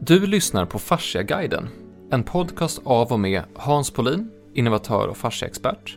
[0.00, 1.68] Du lyssnar på Fasciaguiden,
[2.10, 5.96] en podcast av och med Hans Polin, innovatör och fasciaexpert,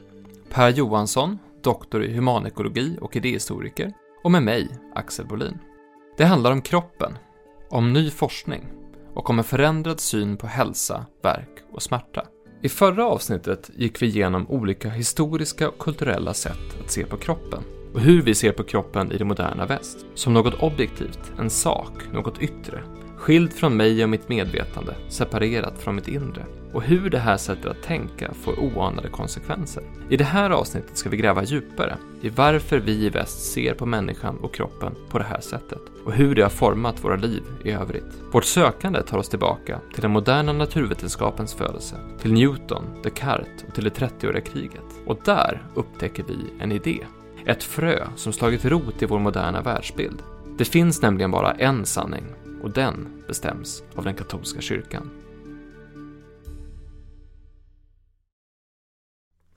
[0.50, 3.94] Per Johansson, doktor i humanekologi och idéhistoriker,
[4.24, 5.58] och med mig, Axel Bolin.
[6.18, 7.18] Det handlar om kroppen,
[7.70, 8.68] om ny forskning
[9.14, 12.26] och om en förändrad syn på hälsa, verk och smärta.
[12.62, 17.64] I förra avsnittet gick vi igenom olika historiska och kulturella sätt att se på kroppen
[17.94, 20.06] och hur vi ser på kroppen i det moderna väst.
[20.16, 22.84] Som något objektivt, en sak, något yttre.
[23.22, 26.46] Skild från mig och mitt medvetande, separerat från mitt inre.
[26.74, 29.84] Och hur det här sättet att tänka får oanade konsekvenser.
[30.10, 33.86] I det här avsnittet ska vi gräva djupare i varför vi i väst ser på
[33.86, 37.72] människan och kroppen på det här sättet och hur det har format våra liv i
[37.72, 38.22] övrigt.
[38.32, 43.84] Vårt sökande tar oss tillbaka till den moderna naturvetenskapens födelse, till Newton, Descartes och till
[43.84, 45.02] det 30-åriga kriget.
[45.06, 47.00] Och där upptäcker vi en idé
[47.46, 50.24] ett frö som slagit rot i vår moderna världsbild.
[50.58, 52.24] Det finns nämligen bara en sanning
[52.62, 55.10] och den bestäms av den katolska kyrkan.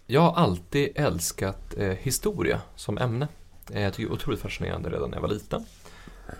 [0.06, 3.28] Jag har alltid älskat eh, historia som ämne.
[3.72, 5.64] Eh, jag tycker det är otroligt fascinerande redan när jag var liten.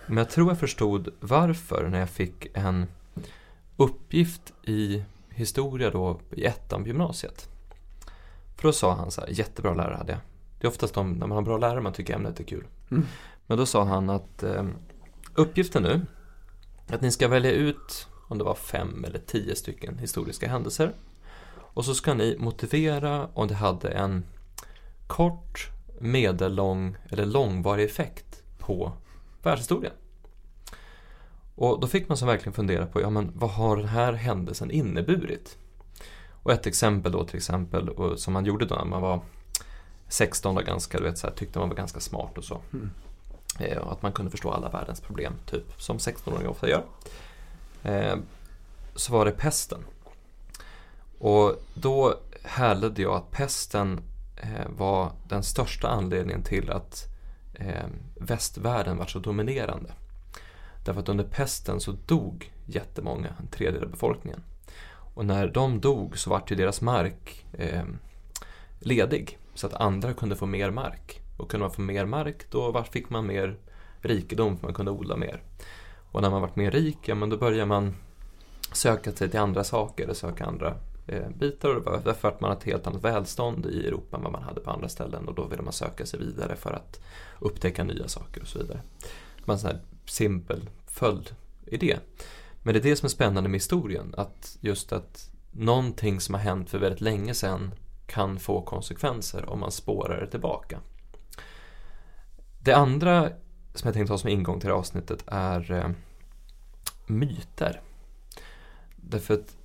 [0.07, 2.85] Men jag tror jag förstod varför när jag fick en
[3.77, 7.49] uppgift i historia då i ettan på gymnasiet.
[8.55, 10.21] För då sa han så här, jättebra lärare hade jag.
[10.59, 12.63] Det är oftast de, när man har bra lärare man tycker ämnet är kul.
[12.91, 13.05] Mm.
[13.47, 14.65] Men då sa han att eh,
[15.33, 16.01] uppgiften nu,
[16.87, 20.93] att ni ska välja ut om det var fem eller tio stycken historiska händelser.
[21.57, 24.23] Och så ska ni motivera om det hade en
[25.07, 25.69] kort,
[25.99, 28.91] medellång eller långvarig effekt på
[29.43, 29.93] världshistorien.
[31.55, 34.71] Och då fick man så verkligen fundera på, ja men vad har den här händelsen
[34.71, 35.57] inneburit?
[36.43, 39.21] Och ett exempel då till exempel, som man gjorde då när man var
[40.07, 42.61] 16 och ganska, du vet, så här, tyckte man var ganska smart och så.
[42.73, 42.91] Mm.
[43.59, 46.83] Eh, och att man kunde förstå alla världens problem, typ som 16-åringar ofta gör.
[47.83, 48.15] Eh,
[48.95, 49.85] så var det pesten.
[51.19, 54.01] Och då härledde jag att pesten
[54.35, 57.05] eh, var den största anledningen till att
[57.53, 59.91] eh, västvärlden var så dominerande.
[60.85, 64.43] Därför att under pesten så dog jättemånga, en tredjedel av befolkningen.
[65.15, 67.83] Och när de dog så vart ju deras mark eh,
[68.79, 71.21] ledig så att andra kunde få mer mark.
[71.37, 73.57] Och kunde man få mer mark då fick man mer
[74.01, 75.41] rikedom för man kunde odla mer.
[76.11, 77.95] Och när man varit mer rik, ja men då börjar man
[78.71, 81.75] söka sig till andra saker och söka andra eh, bitar.
[81.75, 84.61] Och därför att man har ett helt annat välstånd i Europa än vad man hade
[84.61, 85.27] på andra ställen.
[85.27, 87.01] Och då ville man söka sig vidare för att
[87.39, 88.81] upptäcka nya saker och så vidare.
[89.37, 91.97] Det var en sån här simpel följdidé.
[92.63, 94.13] Men det är det som är spännande med historien.
[94.17, 97.71] Att just att någonting som har hänt för väldigt länge sedan
[98.07, 100.79] kan få konsekvenser om man spårar det tillbaka.
[102.65, 103.29] Det andra
[103.73, 105.89] som jag tänkte ha som ingång till det här avsnittet är eh,
[107.05, 107.81] myter.
[108.95, 109.57] Därför att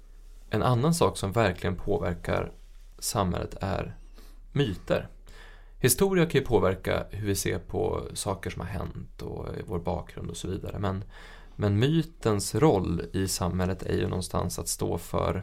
[0.50, 2.53] en annan sak som verkligen påverkar
[2.99, 3.97] samhället är
[4.53, 5.09] myter.
[5.78, 10.31] Historia kan ju påverka hur vi ser på saker som har hänt och vår bakgrund
[10.31, 10.78] och så vidare.
[10.78, 11.05] Men,
[11.56, 15.43] men mytens roll i samhället är ju någonstans att stå för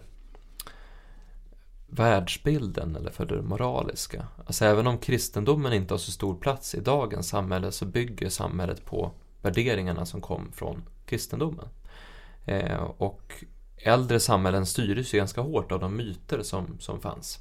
[1.87, 4.27] världsbilden eller för det moraliska.
[4.45, 8.85] Alltså även om kristendomen inte har så stor plats i dagens samhälle så bygger samhället
[8.85, 9.11] på
[9.41, 11.67] värderingarna som kom från kristendomen.
[12.45, 13.43] Eh, och
[13.77, 17.39] äldre samhällen styrdes ju ganska hårt av de myter som, som fanns.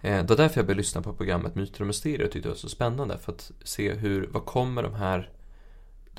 [0.00, 2.52] Eh, det var därför jag började lyssna på programmet Myter och mysterier och tyckte det
[2.52, 5.30] var så spännande för att se hur, vad kommer de här,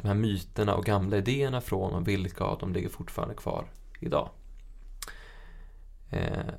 [0.02, 4.30] de här myterna och gamla idéerna från och vilka av dem ligger fortfarande kvar idag.
[6.14, 6.54] Eh,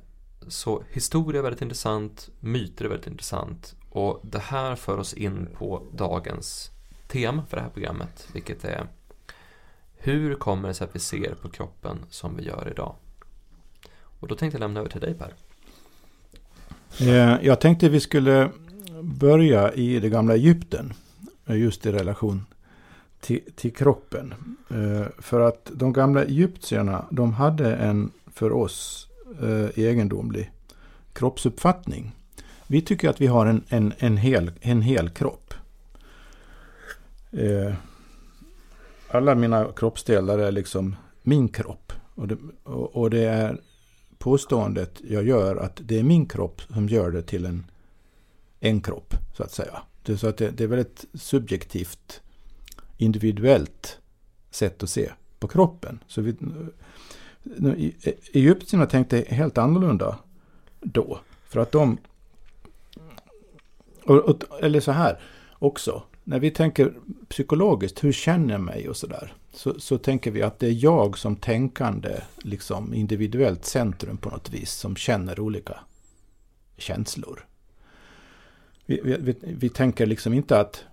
[0.47, 5.49] så historia är väldigt intressant, myter är väldigt intressant och det här för oss in
[5.57, 6.71] på dagens
[7.07, 8.87] tema för det här programmet, vilket är
[9.97, 12.95] hur kommer det sig att vi ser på kroppen som vi gör idag?
[14.19, 15.33] Och då tänkte jag lämna över till dig Per.
[16.99, 18.51] Eh, jag tänkte vi skulle
[19.01, 20.93] börja i det gamla Egypten,
[21.45, 22.45] just i relation
[23.19, 24.33] till, till kroppen.
[24.69, 29.07] Eh, för att de gamla egyptierna, de hade en för oss
[29.41, 30.51] eh, egendomlig
[31.13, 32.15] kroppsuppfattning.
[32.67, 35.53] Vi tycker att vi har en, en, en, hel, en hel kropp.
[37.31, 37.73] Eh,
[39.07, 41.93] alla mina kroppsdelar är liksom min kropp.
[42.15, 43.61] Och det, och, och det är
[44.17, 47.65] påståendet jag gör att det är min kropp som gör det till en,
[48.59, 49.81] en kropp, så att säga.
[50.03, 52.21] Det, så att det, det är väldigt subjektivt,
[52.97, 53.99] individuellt
[54.49, 55.99] sätt att se på kroppen.
[56.07, 56.35] Så vi,
[57.77, 57.91] E,
[58.33, 60.19] egyptierna tänkte helt annorlunda
[60.81, 61.19] då.
[61.47, 61.97] För att de...
[64.03, 65.19] Och, och, eller så här
[65.59, 66.03] också.
[66.27, 66.93] när vi tänker
[67.29, 71.17] psykologiskt, hur känner jag mig och sådär, så, så tänker vi att det är jag
[71.17, 75.79] som tänkande, liksom individuellt centrum på något vis, som känner olika
[76.77, 77.45] känslor.
[78.85, 80.83] Vi, vi, vi tänker liksom inte att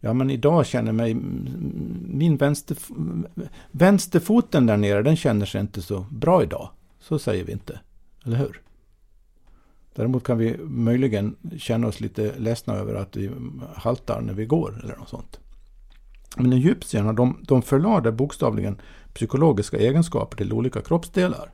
[0.00, 1.14] Ja, men idag känner mig...
[2.08, 2.76] Min vänster,
[3.70, 6.70] vänsterfoten där nere, den känner sig inte så bra idag.
[7.00, 7.80] Så säger vi inte.
[8.24, 8.62] Eller hur?
[9.94, 13.30] Däremot kan vi möjligen känna oss lite ledsna över att vi
[13.74, 15.40] haltar när vi går eller något sånt.
[16.36, 18.80] Men egyptierna, de, de förlade bokstavligen
[19.14, 21.50] psykologiska egenskaper till olika kroppsdelar.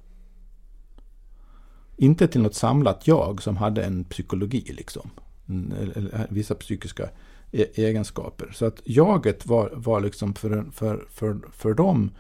[1.96, 5.10] Inte till något samlat jag som hade en psykologi liksom.
[5.48, 7.08] Mm, eller vissa psykiska
[7.52, 8.50] E-, egenskaper.
[8.54, 12.10] Så att jaget var, var liksom för, för, för, för dem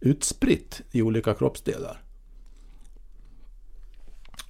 [0.00, 2.02] utspritt i olika kroppsdelar.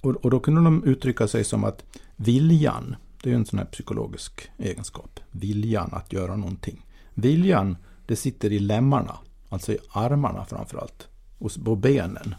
[0.01, 1.83] Och, och då kunde de uttrycka sig som att
[2.15, 6.85] viljan, det är en sån här psykologisk egenskap, viljan att göra någonting.
[7.13, 9.17] Viljan, det sitter i lemmarna,
[9.49, 11.07] alltså i armarna framförallt,
[11.37, 12.35] och på benen.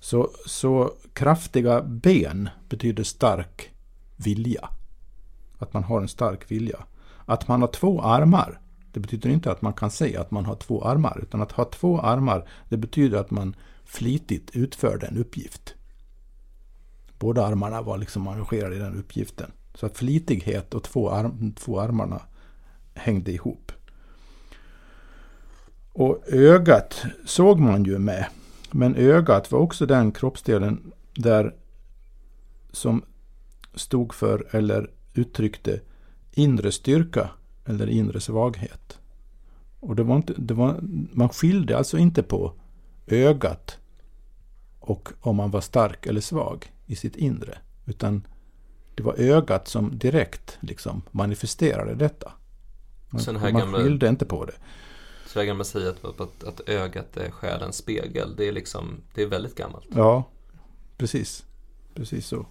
[0.00, 3.70] Så, så kraftiga ben betyder stark
[4.16, 4.68] vilja.
[5.60, 6.84] Att man har en stark vilja.
[7.24, 8.60] Att man har två armar,
[8.92, 11.64] det betyder inte att man kan se att man har två armar, utan att ha
[11.64, 15.74] två armar, det betyder att man flitigt utförde en uppgift.
[17.18, 19.52] Båda armarna var liksom engagerade i den uppgiften.
[19.74, 22.22] Så att flitighet och två, arm, två armarna
[22.94, 23.72] hängde ihop.
[25.92, 28.26] Och ögat såg man ju med.
[28.70, 31.54] Men ögat var också den kroppsdelen där
[32.72, 33.04] som
[33.74, 35.80] stod för eller uttryckte
[36.32, 37.30] inre styrka
[37.64, 38.98] eller inre svaghet.
[39.80, 40.80] Och det var inte, det var,
[41.12, 42.52] man skilde alltså inte på
[43.06, 43.78] ögat
[44.80, 47.58] och om man var stark eller svag i sitt inre.
[47.86, 48.26] Utan
[48.94, 52.32] det var ögat som direkt liksom manifesterade detta.
[53.10, 54.54] Man, så man gamla, skilde inte på det.
[55.26, 59.00] Så det här gamla säget att, att, att ögat är själens spegel, det är liksom,
[59.14, 59.86] det är väldigt gammalt.
[59.94, 60.24] Ja,
[60.96, 61.44] precis.
[61.94, 62.46] Precis så.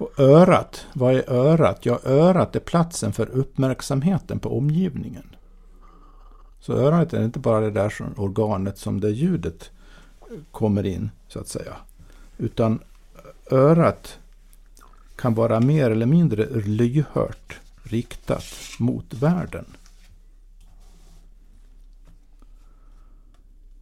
[0.00, 1.86] Och örat, vad är örat?
[1.86, 5.36] Ja, örat är platsen för uppmärksamheten på omgivningen.
[6.60, 9.70] Så örat är inte bara det där som organet som det ljudet
[10.50, 11.76] kommer in, så att säga.
[12.38, 12.80] Utan
[13.50, 14.18] örat
[15.16, 18.44] kan vara mer eller mindre lyhört riktat
[18.78, 19.64] mot världen.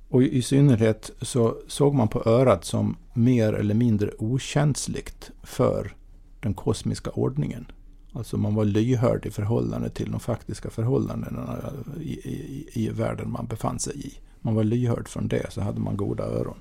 [0.08, 5.94] Och i synnerhet så såg man på örat som mer eller mindre okänsligt för
[6.40, 7.66] den kosmiska ordningen.
[8.12, 13.46] Alltså man var lyhörd i förhållande till de faktiska förhållandena i, i, i världen man
[13.46, 14.18] befann sig i.
[14.40, 16.58] Man var lyhörd från det, så hade man goda öron.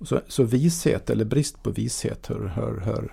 [0.00, 3.12] Så, så vishet, eller brist på vishet, hör, hör, hör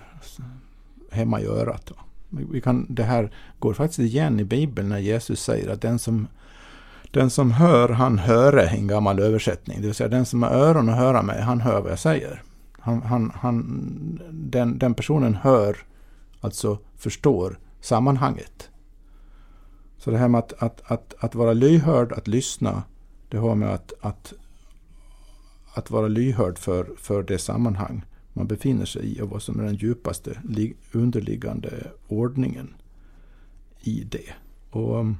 [1.10, 1.92] hemma i örat.
[2.28, 6.26] Vi kan, det här går faktiskt igen i Bibeln när Jesus säger att den som,
[7.10, 9.80] den som hör, han höre, en gammal översättning.
[9.80, 12.42] Det vill säga den som har öron att höra med, han hör vad jag säger.
[12.86, 15.76] Han, han, han, den, den personen hör
[16.40, 18.70] alltså förstår sammanhanget.
[19.98, 22.82] Så det här med att, att, att, att vara lyhörd, att lyssna,
[23.28, 24.32] det har med att, att,
[25.74, 29.64] att vara lyhörd för, för det sammanhang man befinner sig i och vad som är
[29.64, 30.40] den djupaste
[30.92, 32.74] underliggande ordningen
[33.80, 34.34] i det.
[34.70, 35.18] Och um,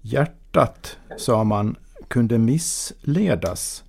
[0.00, 1.76] Hjärtat, sa man,
[2.08, 3.84] kunde missledas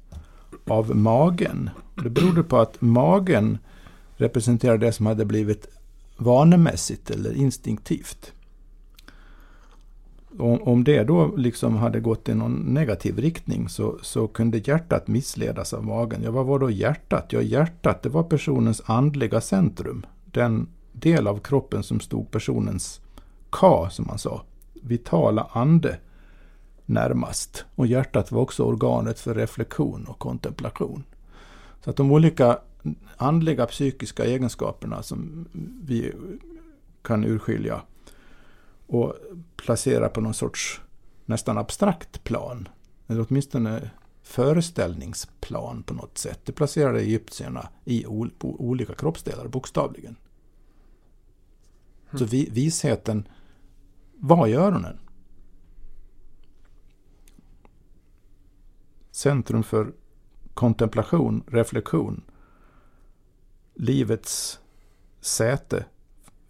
[0.70, 1.70] av magen.
[2.04, 3.58] Det berodde på att magen
[4.18, 5.68] representerar det som hade blivit
[6.18, 8.34] vanemässigt eller instinktivt.
[10.40, 15.08] Om, om det då liksom hade gått i någon negativ riktning så, så kunde hjärtat
[15.08, 16.22] missledas av magen.
[16.24, 17.26] Ja, vad var då hjärtat?
[17.30, 20.06] Ja, hjärtat det var personens andliga centrum.
[20.26, 23.02] Den del av kroppen som stod personens
[23.50, 24.42] Ka, som man sa,
[24.82, 25.98] vitala ande
[26.90, 27.66] närmast.
[27.76, 31.04] Och hjärtat var också organet för reflektion och kontemplation.
[31.84, 32.60] Så att de olika
[33.18, 35.48] andliga psykiska egenskaperna som
[35.84, 36.14] vi
[37.02, 37.82] kan urskilja
[38.88, 39.16] och
[39.56, 40.82] placera på någon sorts
[41.26, 42.68] nästan abstrakt plan.
[43.08, 43.90] Eller åtminstone
[44.24, 46.40] föreställningsplan på något sätt.
[46.44, 48.06] Det placerade egyptierna i
[48.40, 50.16] olika kroppsdelar, bokstavligen.
[52.10, 52.20] Mm.
[52.20, 53.28] Så vi, visheten
[54.16, 54.98] var i öronen.
[59.20, 59.92] Centrum för
[60.54, 62.22] kontemplation, reflektion
[63.74, 64.60] livets
[65.22, 65.86] säte,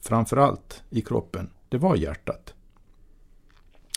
[0.02, 2.54] framförallt i kroppen, det var hjärtat.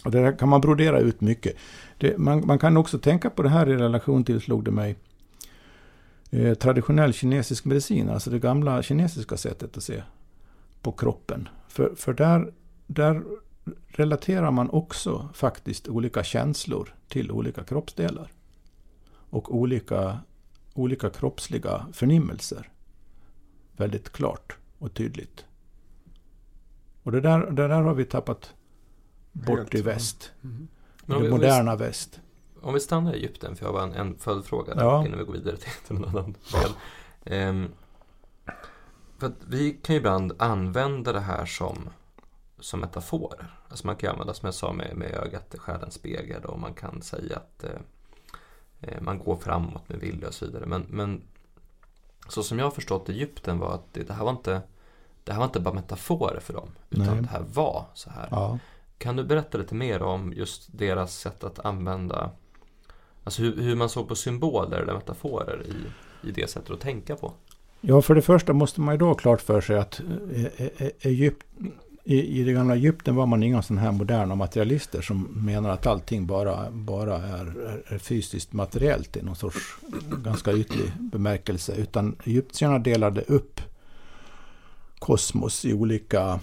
[0.04, 1.56] Och det där kan man brodera ut mycket.
[1.98, 4.96] Det, man, man, kan också tänka på det här i relation till, slog det mig,
[6.30, 10.02] eh, traditionell kinesisk medicin, alltså det gamla kinesiska sättet att se
[10.82, 11.48] på kroppen.
[11.68, 12.52] För, för där,
[12.86, 13.22] där
[13.88, 18.30] relaterar man också faktiskt olika känslor till olika kroppsdelar.
[19.32, 20.18] Och olika,
[20.74, 22.70] olika kroppsliga förnimmelser.
[23.76, 25.44] Väldigt klart och tydligt.
[27.02, 28.54] Och det där, det där har vi tappat
[29.32, 29.84] bort Helt, i ja.
[29.84, 30.32] väst.
[30.44, 30.68] Mm.
[31.06, 32.20] Men om det vi- om vi- moderna väst.
[32.60, 35.06] Om vi stannar i Egypten, för jag har en, en följdfråga där Ja.
[35.06, 36.70] innan vi går vidare till, en annan del.
[37.24, 37.68] Ehm,
[39.18, 41.88] för att vi kan ju ibland använda det här som,
[42.60, 43.60] som metaforer.
[43.68, 46.74] Alltså man kan ju använda, som jag sa, med, med ögat själens spegel och man
[46.74, 47.70] kan säga att eh,
[49.00, 50.66] man går framåt med vilja och så vidare.
[50.66, 51.22] Men, men
[52.28, 54.62] så som jag har förstått Egypten var att det, det här var inte
[55.24, 57.22] det här var inte bara metaforer för dem, utan Nej.
[57.22, 58.28] det här var så här.
[58.30, 58.58] Ja.
[58.98, 62.30] Kan du berätta lite mer om just deras sätt att använda
[63.24, 67.16] Alltså hur, hur man såg på symboler eller metaforer i, i det sättet att tänka
[67.16, 67.32] på?
[67.80, 70.00] Ja, för det första måste man ju då ha klart för sig att
[70.34, 71.46] eh, eh, eh, Egypt,
[72.04, 75.86] i, i det gamla Egypten var man inga sådana här moderna materialister som menar att
[75.86, 79.76] allting bara, bara är, är, fysiskt materiellt i någon sorts
[80.24, 81.74] ganska ytlig bemärkelse.
[81.74, 83.60] Utan egyptierna delade upp
[84.98, 86.40] kosmos i olika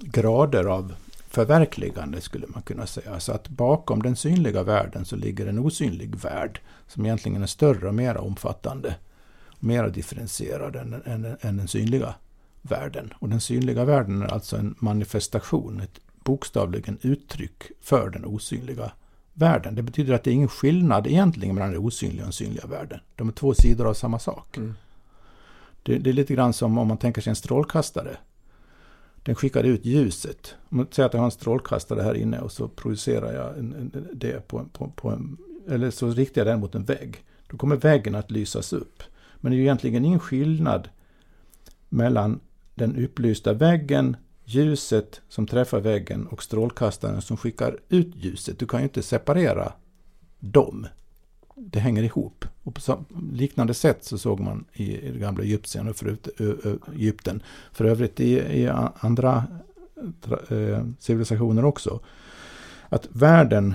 [0.00, 0.94] grader av
[1.28, 3.20] förverkligande skulle man kunna säga.
[3.20, 7.88] Så att bakom den synliga världen så ligger en osynlig värld som egentligen är större
[7.88, 8.94] och mer omfattande
[9.60, 12.14] mer differentierad än, än, än den synliga
[12.62, 13.12] världen.
[13.18, 18.92] Och den synliga världen är alltså en manifestation, ett bokstavligen uttryck för den osynliga
[19.32, 19.74] världen.
[19.74, 23.00] Det betyder att det är ingen skillnad egentligen mellan den osynliga och den synliga världen.
[23.16, 24.56] De är två sidor av samma sak.
[24.56, 24.74] Mm.
[25.82, 28.16] Det, det är lite grann som om man tänker sig en strålkastare.
[29.22, 30.54] Den skickar ut ljuset.
[30.68, 33.72] Om man säger att jag har en strålkastare här inne och så projicerar jag en,
[33.72, 35.36] en, det på, på, på en,
[35.68, 37.24] eller så riktar jag den mot en vägg.
[37.50, 39.02] Då kommer väggen att lysas upp.
[39.36, 40.88] Men det är ju egentligen ingen skillnad
[41.88, 42.40] mellan
[42.80, 48.58] den upplysta väggen, ljuset som träffar väggen och strålkastaren som skickar ut ljuset.
[48.58, 49.72] Du kan ju inte separera
[50.38, 50.86] dem.
[51.54, 52.44] Det hänger ihop.
[52.62, 56.76] Och på liknande sätt så såg man i, det gamla Egypten och förut, ö, ö,
[56.94, 57.42] Egypten.
[57.72, 58.68] För övrigt i, i
[59.00, 59.44] andra
[60.20, 60.38] tra,
[60.98, 62.00] civilisationer också.
[62.88, 63.74] Att världen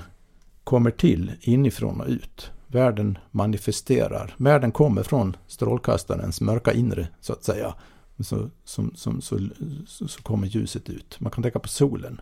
[0.64, 2.52] kommer till inifrån och ut.
[2.68, 4.36] Världen manifesterar.
[4.38, 7.76] Världen kommer från strålkastarens mörka inre, så att säga.
[8.20, 9.40] Så, som, som, så,
[9.88, 11.20] så, kommer ljuset ut.
[11.20, 12.22] Man kan tänka på solen.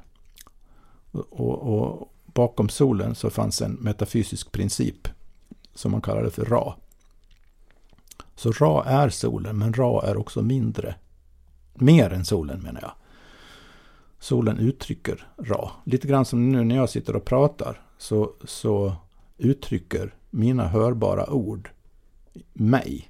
[1.12, 5.08] Och, och bakom solen så fanns en metafysisk princip
[5.74, 6.76] som man kallade för Ra.
[8.36, 10.96] Så Ra är solen, men Ra är också mindre.
[11.74, 12.92] Mer än solen menar jag.
[14.20, 15.72] Solen uttrycker Ra.
[15.84, 18.96] Lite grann som nu när jag sitter och pratar så, så
[19.38, 21.70] uttrycker mina hörbara ord
[22.54, 23.10] mig.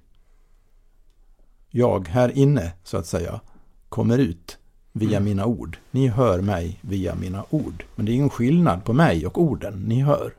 [1.76, 3.42] Jag här inne, så att säga,
[3.90, 4.58] kommer ut
[4.92, 5.24] via Mm.
[5.24, 5.78] mina ord.
[5.92, 7.86] Ni hör mig via mina ord.
[7.96, 10.34] Men det är ingen skillnad på mig och orden ni hör.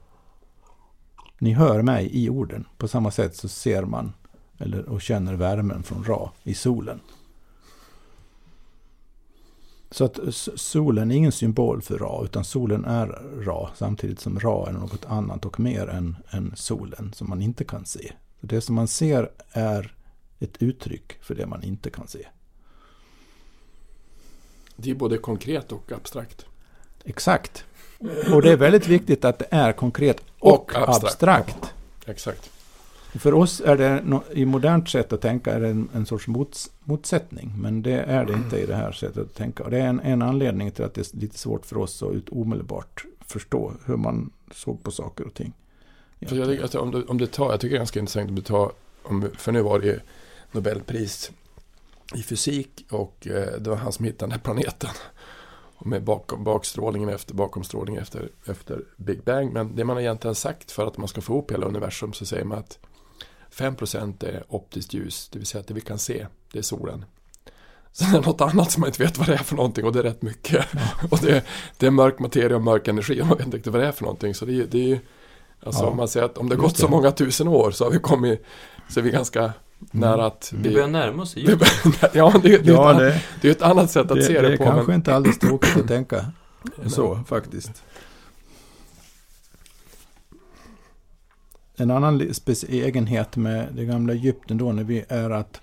[1.39, 2.65] Ni hör mig i orden.
[2.79, 4.13] På samma sätt så ser man
[4.59, 7.01] eller, och känner värmen från Ra i solen.
[9.91, 10.19] Så att
[10.55, 13.07] solen är ingen symbol för Ra, utan solen är
[13.45, 17.65] Ra, samtidigt som Ra är något annat och mer än, än solen som man inte
[17.65, 18.13] kan se.
[18.41, 19.94] Det som man ser är
[20.41, 22.27] ett uttryck för det man inte kan se.
[24.77, 26.47] Det är både konkret och abstrakt.
[27.05, 27.65] Exakt.
[28.33, 31.05] Och det är väldigt viktigt att det är konkret och, Och abstrakt.
[31.05, 31.75] abstrakt.
[32.07, 32.51] Exakt.
[33.15, 36.71] För oss är det i modernt sätt att tänka är det en, en sorts mots,
[36.85, 37.53] motsättning.
[37.59, 39.65] Men det är det inte i det här sättet att tänka.
[39.65, 42.13] Och det är en, en anledning till att det är lite svårt för oss att
[42.13, 45.53] ut, omedelbart förstå hur man såg på saker och ting.
[46.27, 48.29] För jag, tycker att om, du, om du tar, jag tycker det är ganska intressant
[48.29, 48.73] om du tar,
[49.03, 50.01] om, för nu var det
[50.55, 51.31] Nobelpris
[52.15, 54.91] i fysik och eh, det var han som hittade den här planeten.
[55.77, 59.53] Och med bakom, bakstrålningen efter, bakomstrålningen efter, efter Big Bang.
[59.53, 62.45] Men det man egentligen sagt för att man ska få ihop hela universum så säger
[62.45, 62.79] man att
[63.55, 67.05] 5% är optiskt ljus, det vill säga att det vi kan se, det är solen.
[67.93, 69.93] Sen är det något annat som man inte vet vad det är för någonting och
[69.93, 70.67] det är rätt mycket.
[71.11, 71.45] Och det,
[71.79, 74.03] det är mörk materia och mörk energi och man vet inte vad det är för
[74.03, 74.35] någonting.
[74.35, 74.99] Så det, är- det är ju,
[75.63, 77.85] alltså Ja, om man säger att om det har gått så många tusen år så
[77.85, 78.45] har vi kommit,
[78.91, 79.53] så är vi ganska
[79.93, 80.63] att Mm.
[80.63, 81.43] Vi vi, börjar närma oss vi
[82.13, 84.33] ja, det, det, är Ja, ett, det, det är ett annat sätt att det, se
[84.33, 84.65] det det, är på.
[84.65, 86.27] kanske men, inte alldeles tråkigt att tänka
[86.87, 87.83] så faktiskt.
[91.77, 92.31] En annan
[92.69, 95.61] egenhet med det gamla Egypten då när vi är att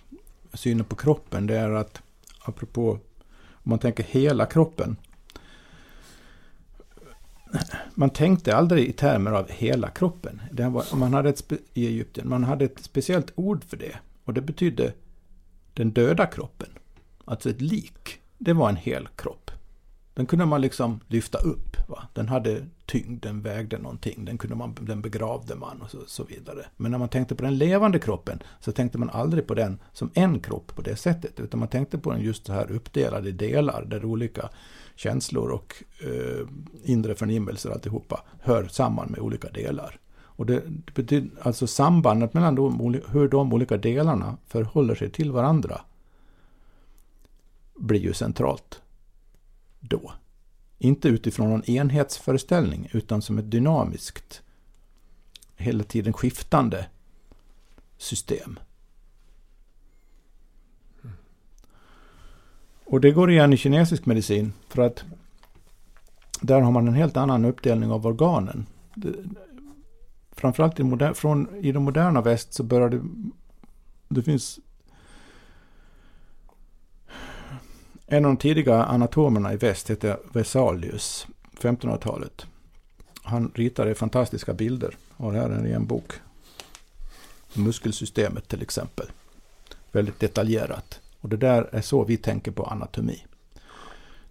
[0.53, 2.01] synen på kroppen det är att
[2.43, 2.99] apropå
[3.63, 4.97] om man tänker hela kroppen.
[7.95, 10.41] man tänkte aldrig i termer av hela kroppen.
[10.51, 13.95] Det var, man hade ett, I Egypten man hade ett speciellt ord för det.
[14.25, 14.93] Och det betydde
[15.73, 16.69] den döda kroppen.
[17.25, 18.19] Alltså ett lik.
[18.37, 19.51] Det var en hel kropp.
[20.13, 21.89] Den kunde man liksom lyfta upp.
[21.89, 22.03] Va?
[22.13, 24.25] Den hade tyngd, den vägde någonting.
[24.25, 26.65] Den, kunde man, den begravde man och så, så, vidare.
[26.77, 30.11] Men när man tänkte på den levande kroppen så tänkte man aldrig på den som
[30.13, 31.39] en kropp på det sättet.
[31.39, 34.49] Utan man tänkte på den just så här uppdelad i delar där olika
[34.95, 36.47] känslor och eh,
[36.83, 39.99] inre förnimmelser alltihopa hör samman med olika delar.
[40.41, 45.31] Och det, det betyder alltså sambandet mellan de, hur de olika delarna förhåller sig till
[45.31, 45.81] varandra
[47.75, 48.81] blir ju centralt
[49.79, 50.13] då.
[50.77, 54.41] Inte utifrån någon enhetsföreställning utan som ett dynamiskt,
[55.55, 56.85] hela tiden skiftande
[57.97, 58.59] system.
[62.85, 65.03] Och det går igen i kinesisk medicin för att
[66.41, 68.65] där har man en helt annan uppdelning av organen.
[70.31, 73.01] Framförallt i, moder, från, i den moderna väst så börjar det...
[74.09, 74.59] Det finns...
[78.07, 81.27] En av de tidiga anatomerna i väst heter Vesalius,
[81.59, 82.45] 1500-talet.
[83.23, 84.97] Han ritade fantastiska bilder.
[85.17, 86.11] Och här är en bok.
[87.53, 89.07] Muskelsystemet till exempel.
[89.91, 90.99] Väldigt detaljerat.
[91.21, 93.25] Och det där är så vi tänker på anatomi.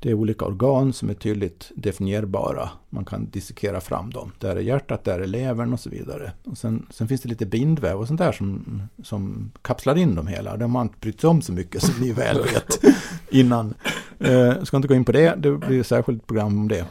[0.03, 2.71] Det är olika organ som är tydligt definierbara.
[2.91, 4.33] Man kan dissekera fram dem.
[4.39, 6.33] Där är hjärtat, där är levern och så vidare.
[6.45, 10.27] Och sen, sen finns det lite bindväv och sånt där som, som kapslar in dem
[10.27, 10.57] hela.
[10.57, 12.81] Det har man inte brytt sig om så mycket som ni väl vet
[13.29, 13.75] innan.
[14.19, 16.87] Eh, jag ska inte gå in på det, det blir ett särskilt program om det.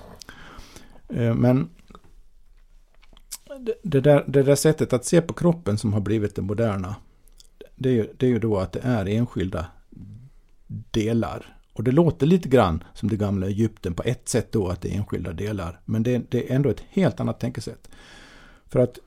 [1.09, 1.69] Eh, men
[3.83, 6.95] det där, det där sättet att se på kroppen som har blivit det moderna,
[7.75, 9.65] det är, ju, det är ju då att det är enskilda
[10.91, 11.58] delar.
[11.79, 14.89] Och det låter lite grann som det gamla Egypten på ett sätt då att det
[14.89, 15.81] är enskilda delar.
[15.85, 17.89] Men det, det är ändå ett helt annat tänkesätt.
[18.67, 18.99] För att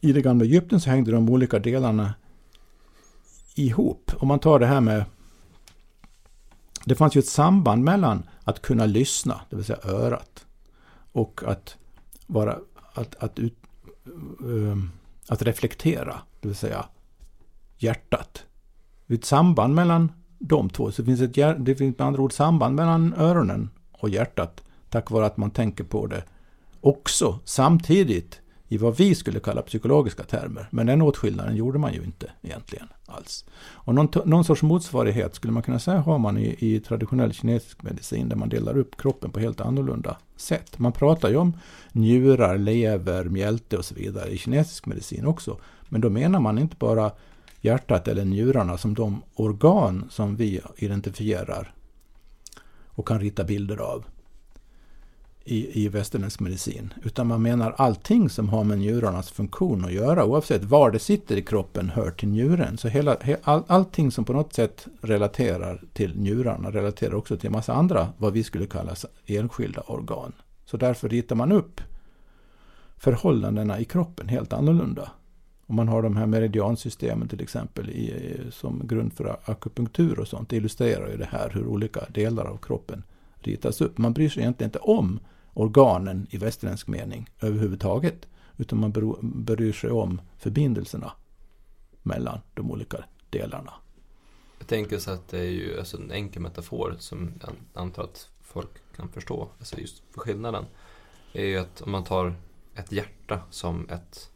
[0.00, 2.14] i det gamla Egypten så hängde de olika delarna
[3.54, 4.12] ihop.
[4.18, 5.04] Om man tar det här med...
[6.84, 10.46] Det fanns ju ett samband mellan att kunna lyssna, det vill säga örat,
[11.12, 11.76] och att
[12.26, 12.58] vara...
[12.92, 13.56] Att, att, ut,
[14.40, 14.90] ehm,
[15.28, 16.86] att reflektera, det vill säga
[17.78, 18.44] hjärtat.
[19.06, 20.92] Det är ett samband mellan de två.
[20.92, 25.10] Så det finns, ett, det finns med andra ord samband mellan öronen och hjärtat tack
[25.10, 26.22] vare att man tänker på det
[26.80, 30.68] också samtidigt i vad vi skulle kalla psykologiska termer.
[30.70, 33.44] Men den åtskillnaden gjorde man ju inte egentligen alls.
[33.60, 37.82] Och någon, någon sorts motsvarighet skulle man kunna säga har man i, i traditionell kinesisk
[37.82, 40.78] medicin där man delar upp kroppen på helt annorlunda sätt.
[40.78, 41.56] Man pratar ju om
[41.92, 45.56] njurar, lever, mjälte och så vidare i kinesisk medicin också.
[45.88, 47.12] Men då menar man inte bara
[47.60, 51.74] hjärtat eller njurarna som de organ som vi identifierar
[52.86, 54.04] och kan rita bilder av
[55.48, 56.94] i, i västerländsk medicin.
[57.02, 60.24] Utan man menar allting som har med njurarnas funktion att göra.
[60.24, 62.78] Oavsett var det sitter i kroppen hör till njuren.
[62.78, 67.52] Så hela, all, allting som på något sätt relaterar till njurarna relaterar också till en
[67.52, 68.94] massa andra, vad vi skulle kalla
[69.26, 70.32] enskilda organ.
[70.64, 71.80] Så därför ritar man upp
[72.96, 75.10] förhållandena i kroppen helt annorlunda.
[75.68, 80.48] Om man har de här meridiansystemen till exempel i, som grund för akupunktur och sånt.
[80.48, 83.02] Det illustrerar ju det här hur olika delar av kroppen
[83.34, 83.98] ritas upp.
[83.98, 85.20] Man bryr sig egentligen inte om
[85.54, 88.28] organen i västerländsk mening överhuvudtaget.
[88.56, 91.12] Utan man bryr sig om förbindelserna
[92.02, 93.72] mellan de olika delarna.
[94.58, 98.28] Jag tänker så att det är ju alltså en enkel metafor som jag antar att
[98.42, 99.48] folk kan förstå.
[99.58, 100.64] Alltså just för skillnaden.
[101.32, 102.34] är ju att om man tar
[102.74, 104.30] ett hjärta som ett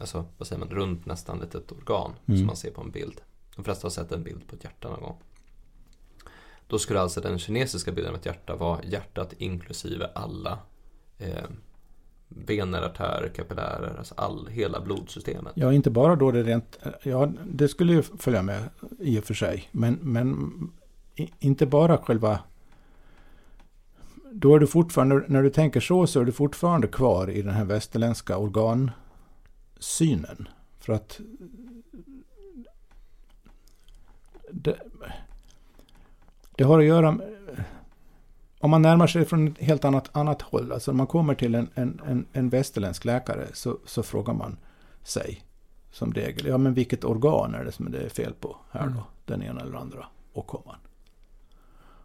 [0.00, 2.38] alltså, vad säger man, runt nästan litet organ mm.
[2.38, 3.20] som man ser på en bild.
[3.56, 5.16] De flesta har sett en bild på ett hjärta någon gång.
[6.66, 10.58] Då skulle alltså den kinesiska bilden av ett hjärta vara hjärtat inklusive alla
[11.18, 11.44] eh,
[12.28, 15.52] vener, artärer, kapillärer, alltså all, hela blodsystemet.
[15.56, 19.34] Ja, inte bara då det rent, ja det skulle ju följa med i och för
[19.34, 20.50] sig, men, men
[21.38, 22.38] inte bara själva
[24.32, 27.54] då är du fortfarande, när du tänker så, så är du fortfarande kvar i den
[27.54, 28.90] här västerländska organ
[29.80, 30.48] synen.
[30.78, 31.20] För att
[34.50, 34.78] det,
[36.56, 37.40] det har att göra med
[38.62, 41.54] om man närmar sig från ett helt annat, annat håll, alltså om man kommer till
[41.54, 44.56] en, en, en, en västerländsk läkare så, så frågar man
[45.02, 45.44] sig
[45.90, 48.90] som regel, ja men vilket organ är det som det är fel på här då?
[48.90, 49.02] Mm.
[49.24, 50.76] Den ena eller andra åkomman.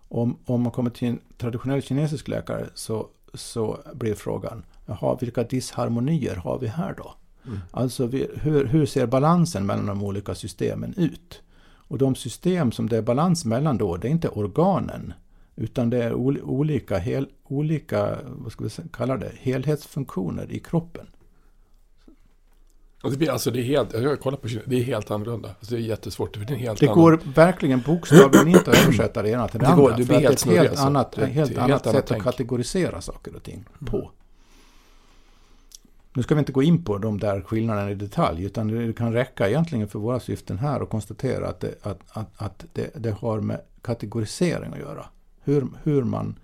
[0.08, 5.44] Om, om man kommer till en traditionell kinesisk läkare så, så blir frågan, jaha, vilka
[5.44, 7.14] disharmonier har vi här då?
[7.48, 7.60] Mm.
[7.72, 11.42] Alltså hur, hur ser balansen mellan de olika systemen ut?
[11.88, 15.14] Och de system som det är balans mellan då, det är inte organen.
[15.56, 21.08] Utan det är ol olika, hel, olika vad ska vi kalla det, helhetsfunktioner i kroppen.
[23.04, 25.50] Och det blir alltså, det är helt, jag kollar på det är helt annorlunda.
[25.50, 26.98] Alltså det är jättesvårt, det är helt Det annan.
[27.04, 29.98] går verkligen bokstavligen inte att översätta det ena till det, Det går- andra.
[29.98, 30.86] det för blir att helt det helt alltså.
[30.86, 34.12] annat, Det helt helt annat annat sätt att kategorisera saker och ting på.
[36.16, 39.14] Nu ska vi inte gå in på de där skillnaderna i detalj, utan det kan
[39.14, 43.12] räcka egentligen för våra syften här och konstatera att det, att, att, att det, det
[43.12, 45.06] har med kategorisering att göra.
[45.44, 46.40] Hur, hur man,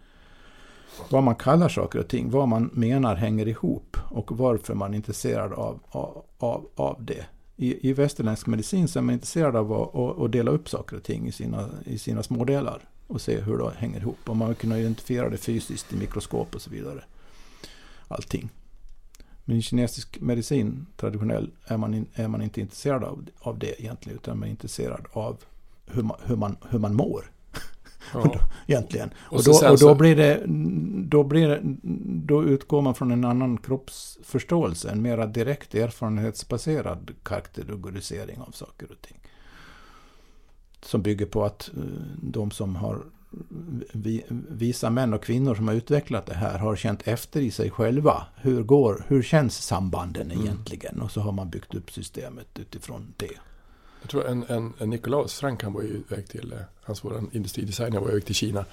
[1.10, 4.96] vad man kallar saker och ting, vad man menar hänger ihop och varför man är
[4.96, 7.26] intresserad av, av, av, av det.
[7.56, 10.98] I, I västerländsk medicin så är man intresserad av att, att, att dela upp saker
[10.98, 14.30] och ting i sina, i sina små delar och se hur det hänger ihop.
[14.30, 17.04] Och man vill kunna identifiera det fysiskt i mikroskop och så vidare.
[18.08, 18.50] Allting.
[19.46, 24.18] Men kinesisk medicin, traditionell, är man, in, är man inte intresserad av, av det egentligen.
[24.18, 25.38] Utan man är intresserad av
[25.86, 27.32] hur man, hur man, hur man mår
[28.14, 28.36] Ja.
[28.68, 29.10] egentligen.
[29.18, 30.44] Och Och, då, och då så- blir det,
[31.10, 31.60] då blir det,
[32.26, 39.02] då utgår man från en annan kroppsförståelse, en mera direkt erfarenhetsbaserad karaktärisering av saker och
[39.02, 39.18] ting.
[40.82, 41.84] Som bygger på att eh,
[42.22, 43.04] de som har
[43.94, 47.70] vi, visa män och kvinnor som har utvecklat det här har känt efter i sig
[47.70, 48.26] själva.
[48.36, 50.44] Hur, går, hur känns sambanden Mm.
[50.46, 51.02] egentligen?
[51.02, 53.32] Och så har man byggt upp systemet utifrån det.
[54.02, 57.30] Jag tror en, en, en Nikolaus Frank, han var ju iväg till, eh, hans våran
[57.32, 58.66] industridesigner var iväg till Kina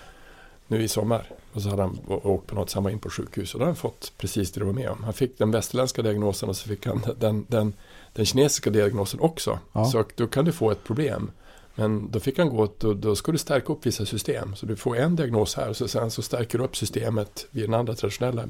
[0.66, 1.30] nu i sommar.
[1.52, 3.64] Och så hade han åkt på något, så han var in på sjukhus och då
[3.64, 5.04] hade han fått precis det du var med om.
[5.04, 7.72] Han fick den västerländska diagnosen och så fick han den, den,
[8.12, 9.58] den kinesiska diagnosen också.
[9.72, 9.84] Ja.
[9.84, 11.30] Så då kan du få ett problem.
[11.78, 14.56] Men då fick han gå, då, då ska du stärka upp vissa system.
[14.56, 17.64] Så du får en diagnos här och så sen så stärker du upp systemet vid
[17.64, 18.48] den andra traditionella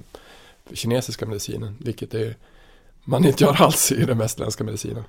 [0.72, 1.76] kinesiska medicinen.
[1.80, 2.36] Vilket är,
[3.04, 5.04] man inte gör alls i den västerländska medicinen.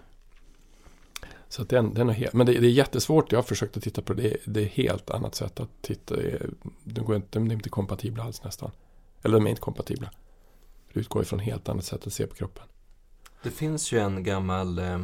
[1.50, 3.32] Så att den, den är helt, men det, det är jättesvårt.
[3.32, 4.38] Jag har försökt att titta på det.
[4.46, 6.16] Det är helt annat sätt att titta.
[6.84, 8.72] De, går inte, de är inte kompatibla alls nästan.
[9.24, 10.12] Eller de är inte kompatibla.
[10.94, 12.64] Det utgår ifrån helt annat sätt att se på kroppen.
[13.44, 15.00] Det finns ju en gammal eh, eh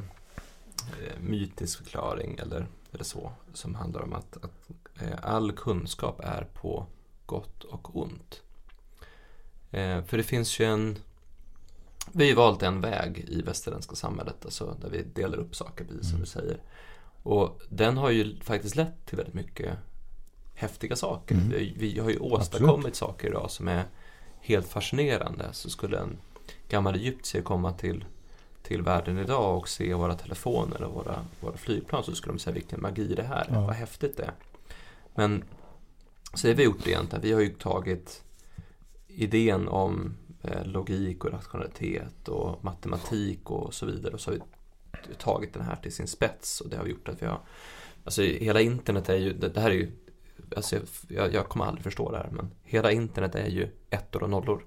[1.20, 4.70] mytisk förklaring eller, eller så som handlar om att, att
[5.02, 6.86] eh, all kunskap är på
[7.26, 8.42] gott och ont.
[9.72, 10.98] Eh, för det finns ju en
[12.12, 15.86] vi har ju valt en väg i västerländska samhället, alltså där vi delar upp saker,
[15.86, 16.58] precis som du säger.
[17.24, 19.78] Och den har ju faktiskt lett till väldigt mycket
[20.54, 21.36] häftiga saker.
[21.36, 21.50] Mm.
[21.50, 23.84] Vi, vi har ju åstadkommit saker idag som är
[24.40, 25.50] helt fascinerande.
[25.52, 26.18] Så skulle en
[26.70, 28.06] gammal egyptier komma till,
[28.66, 32.54] till världen idag och se våra telefoner och våra, våra flygplan så skulle de säga
[32.54, 33.62] vilken magi det här är, Ja.
[33.62, 34.34] vad häftigt det är.
[35.16, 35.44] Men
[36.34, 37.22] så har vi gjort det egentligen.
[37.22, 38.24] Vi har ju tagit
[39.08, 44.38] idén om eh, logik och rationalitet och matematik och så vidare och så har
[45.08, 47.40] vi tagit den här till sin spets och det har gjort att vi har
[48.04, 49.92] Alltså hela internet är ju, det, det här är ju
[50.56, 54.30] Alltså jag, jag kommer aldrig förstå det här men hela internet är ju ettor och
[54.30, 54.66] nollor.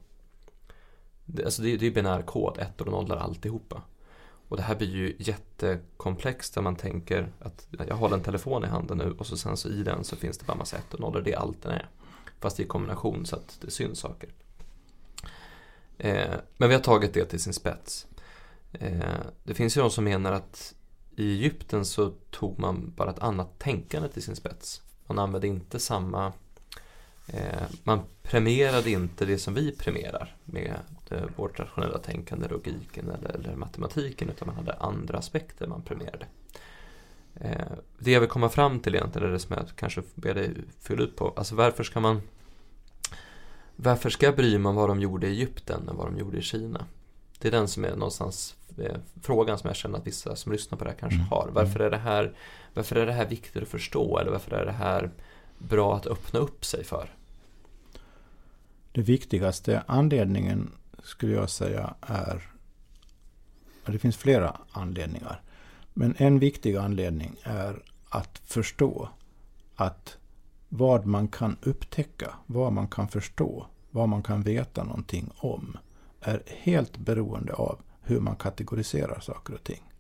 [1.31, 3.83] Det, alltså det, är- det är ju binär kod, ettor och nollor alltihopa.
[4.49, 8.67] Och det här blir ju jättekomplext där man tänker att jag håller en telefon i
[8.67, 11.01] handen nu och så sen så i den så finns det bara massa ettor och
[11.01, 11.89] nollor, det är allt den är.
[12.41, 14.31] Fast i kombination så att det syns saker.
[15.99, 18.07] Eh, men vi har tagit det till sin spets.
[18.73, 19.01] Eh,
[19.45, 20.75] det finns ju de som menar att
[21.17, 24.83] i Egypten så tog man bara ett annat tänkande till sin spets.
[25.07, 26.33] Man använde inte samma
[27.27, 30.75] eh, man premierade inte det som vi premierar med
[31.37, 36.27] vårt rationella tänkande, logiken eller, eller matematiken utan man hade andra aspekter man premierade.
[37.35, 37.67] Eh,
[37.99, 41.03] det jag vill komma fram till egentligen är det som jag kanske ber dig fylla
[41.03, 41.33] ut på.
[41.37, 42.23] Alltså varför ska man
[43.77, 46.39] Varför ska jag bry mig om vad de gjorde i Egypten och vad de gjorde
[46.39, 46.85] i Kina?
[47.39, 50.79] Det är den som är någonstans eh, frågan som jag känner att vissa som lyssnar
[50.79, 51.29] på det här kanske Mm.
[51.29, 51.51] har.
[51.53, 52.35] Varför är, det här,
[52.75, 54.19] varför är det här viktigt att förstå?
[54.19, 55.11] Eller varför är det här
[55.59, 57.15] bra att öppna upp sig för?
[58.93, 60.71] Det viktigaste anledningen
[61.03, 62.51] skulle jag säga är,
[63.87, 65.43] och det finns flera anledningar,
[65.95, 69.09] men en viktig anledning är att förstå
[69.75, 70.19] att
[70.69, 75.77] vad man kan upptäcka, vad man kan förstå, vad man kan veta någonting om,
[76.21, 79.93] är helt beroende av hur man kategoriserar saker och ting.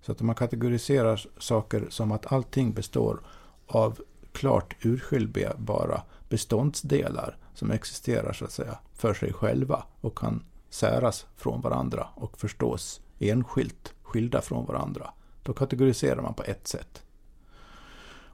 [0.00, 3.20] Så att om man kategoriserar saker som att allting består
[3.66, 4.00] av
[4.32, 11.60] klart urskiljbara beståndsdelar som existerar så att säga för sig själva och kan säras från
[11.60, 15.10] varandra och förstås enskilt, skilda från varandra.
[15.42, 17.02] Då kategoriserar man på ett sätt.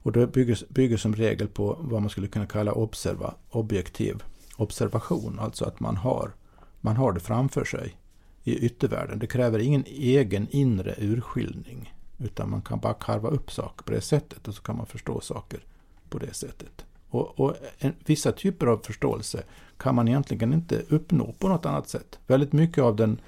[0.04, 4.22] Och det bygger, bygger som regel på vad man skulle kunna kalla observa, objektiv
[4.56, 6.32] observation, alltså att man har,
[6.80, 7.96] man har det framför sig
[8.42, 9.18] i yttervärlden.
[9.18, 14.00] Det kräver ingen egen inre urskiljning, utan man kan bara karva upp saker på det
[14.00, 15.60] sättet och så kan man förstå saker
[16.08, 16.84] på det sättet.
[17.14, 19.42] Och, och en, vissa typer av förståelse
[19.76, 22.18] kan man egentligen inte uppnå på något annat sätt.
[22.26, 23.20] Väldigt mycket av den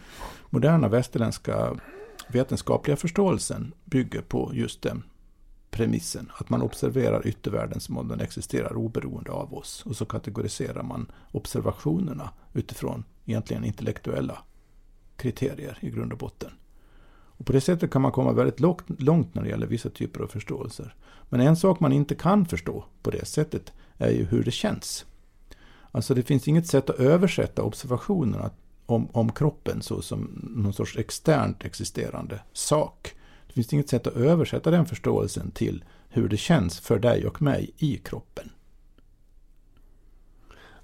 [0.51, 1.77] moderna västerländska
[2.29, 5.03] vetenskapliga förståelsen bygger på just den
[5.70, 6.33] premissen.
[6.35, 9.83] Att man observerar yttervärlden som om den existerar oberoende av oss.
[9.87, 14.38] Och så kategoriserar man observationerna utifrån egentligen intellektuella
[15.16, 16.51] kriterier i grund och botten.
[17.37, 18.61] Och på det sättet kan man komma väldigt
[19.01, 20.94] långt när det gäller vissa typer av förståelser.
[21.29, 25.07] Men en sak man inte kan förstå på det sättet är ju hur det känns.
[25.90, 28.51] Alltså det finns inget sätt att översätta observationerna
[28.87, 33.14] om, om kroppen så som någon sorts externt existerande sak.
[33.46, 37.42] Det finns inget sätt att översätta den förståelsen till hur det känns för dig och
[37.42, 38.51] mig i kroppen.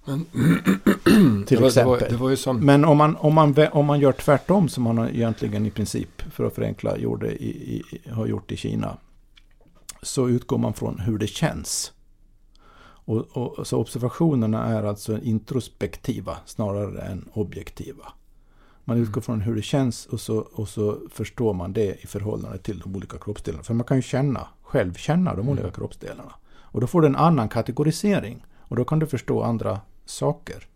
[0.04, 0.24] Men,
[1.46, 1.84] till det var, exempel.
[1.84, 2.60] Det var, det var som...
[2.60, 6.44] Men om man, om, man, om man gör tvärtom som man egentligen i princip, för
[6.44, 8.96] att förenkla, gjorde i, i, har gjort i Kina.
[10.02, 11.92] Så utgår man från hur det känns.
[13.04, 18.12] Och, och, så observationerna är alltså introspektiva snarare än objektiva.
[18.84, 19.22] Man utgår mm.
[19.22, 22.96] från hur det känns och så, och så förstår man det i förhållande till de
[22.96, 23.64] olika kroppsdelarna.
[23.64, 25.74] För man kan ju känna, själv känna de olika mm.
[25.74, 26.32] kroppsdelarna.
[26.50, 28.46] Och då får du en annan kategorisering.
[28.58, 30.66] Och då kan du förstå andra saker.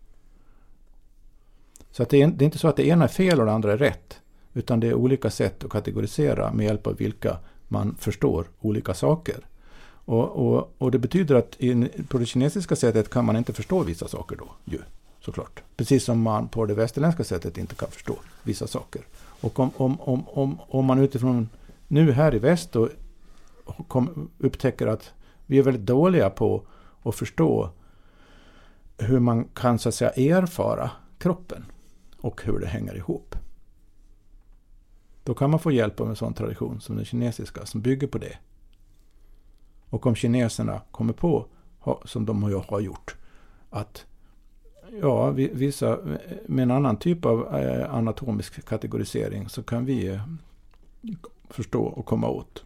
[1.91, 3.51] Så att det, är, det är inte så att det ena är fel och det
[3.51, 4.19] andra är rätt.
[4.53, 7.37] Utan det är olika sätt att kategorisera med hjälp av vilka
[7.67, 9.45] man förstår olika saker.
[10.05, 13.83] Och, och, och det betyder att in, på det kinesiska sättet kan man inte förstå
[13.83, 14.79] vissa saker då, ju,
[15.19, 15.63] såklart.
[15.77, 19.01] Precis som man på det västerländska sättet inte kan förstå vissa saker.
[19.41, 21.49] Och om, om, om, om, om man utifrån
[21.87, 22.89] nu här i väst då
[23.87, 25.11] kom, upptäcker att
[25.45, 26.63] vi är väldigt dåliga på
[27.03, 27.69] att förstå
[28.97, 31.65] hur man kan så att säga erfara kroppen
[32.21, 33.35] och hur det hänger ihop.
[35.23, 38.17] Då kan man få hjälp av en sån tradition som den kinesiska som bygger på
[38.17, 38.37] det.
[39.89, 41.45] Och om kineserna kommer på,
[42.05, 43.15] som de har gjort,
[43.69, 44.05] att
[45.01, 45.99] ja, vissa,
[46.45, 50.21] med en annan typ av eh, anatomisk kategorisering så kan vi eh,
[51.49, 52.63] förstå och komma åt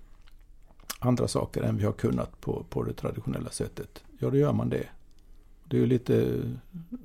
[0.99, 4.03] andra saker än vi har kunnat på, på det traditionella sättet.
[4.19, 4.87] Ja, då gör man det.
[5.71, 6.41] Det är ju lite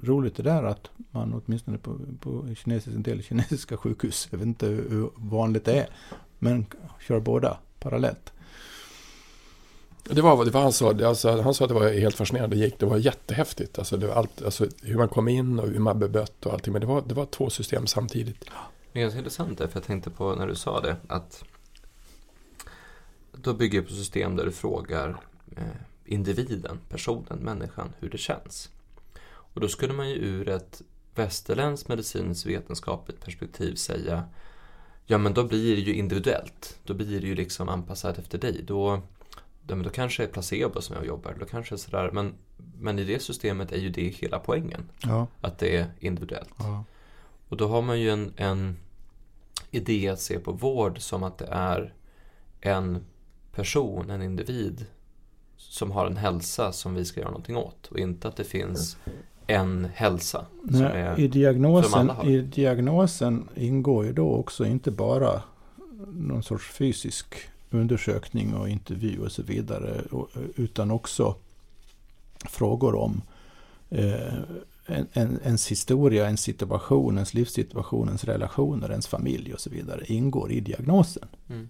[0.03, 4.47] roligt det där att man åtminstone på, på kinesisk, en del kinesiska sjukhus, jag vet
[4.47, 5.89] inte hur vanligt det är,
[6.39, 6.67] men
[7.01, 8.33] kör båda parallellt.
[10.05, 11.07] Det var vad han sa.
[11.07, 12.57] Alltså, han sa att det var helt fascinerande.
[12.57, 13.79] Det, gick, det var jättehäftigt.
[13.79, 16.73] Alltså, det var allt, alltså, hur man kom in och hur man bemött och allting.
[16.73, 18.45] Men det var, det var två system samtidigt.
[18.93, 20.97] Det är ganska intressant där, för jag tänkte på när du sa det.
[21.07, 21.45] Att
[23.33, 25.21] då bygger på system där du frågar
[25.57, 25.65] eh,
[26.07, 28.71] individen, personen, människan, hur det känns.
[29.27, 30.83] Och då skulle man ju ur ett
[31.15, 34.25] västerländskt medicinskt vetenskapligt perspektiv säga
[35.07, 36.79] Ja men då blir det ju individuellt.
[36.85, 38.63] Då blir det ju liksom anpassat efter dig.
[38.63, 39.03] Då,
[39.63, 41.37] då, då kanske det är placebo som jag jobbar.
[41.41, 42.11] Då kanske sådär.
[42.13, 42.35] Men,
[42.79, 44.89] men i det systemet är ju det hela poängen.
[45.03, 45.27] Ja.
[45.41, 46.55] Att det är individuellt.
[46.59, 46.85] Ja.
[47.49, 48.77] Och då har man ju en, en
[49.71, 51.95] idé att se på vård som att det är
[52.61, 53.05] en
[53.53, 54.87] person, en individ
[55.77, 57.87] som har en hälsa som vi ska göra någonting åt.
[57.87, 58.97] Och inte att det finns
[59.47, 60.47] en hälsa.
[60.63, 65.43] Nej, är, I, diagnosen, I diagnosen ingår ju då också inte bara
[66.07, 67.35] någon sorts fysisk
[67.71, 70.03] undersökning och intervju och så vidare.
[70.57, 71.35] Utan också
[72.45, 73.23] frågor om
[73.91, 74.35] eh,
[74.87, 80.05] en, en, ens historia, ens situation, ens livssituation, ens relationer, ens familj och så vidare
[80.07, 81.29] ingår i diagnosen.
[81.49, 81.69] Mm.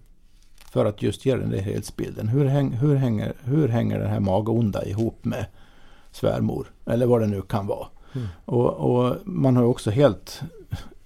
[0.71, 2.27] För att just ge den där helhetsbilden.
[2.27, 5.45] Hur, häng, hur, hänger, hur hänger den här magonda ihop med
[6.11, 6.71] svärmor?
[6.85, 7.87] Eller vad det nu kan vara.
[8.15, 8.27] Mm.
[8.45, 10.41] Och, och, man har också helt,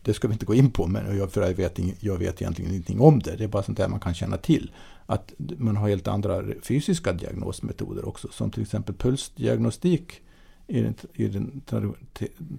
[0.01, 2.71] det ska vi inte gå in på, men jag, för jag vet, jag vet egentligen
[2.71, 3.35] ingenting om det.
[3.35, 4.71] Det är bara sånt där man kan känna till.
[5.05, 8.27] Att man har helt andra fysiska diagnosmetoder också.
[8.31, 10.21] Som till exempel pulsdiagnostik
[10.67, 11.61] i den, i den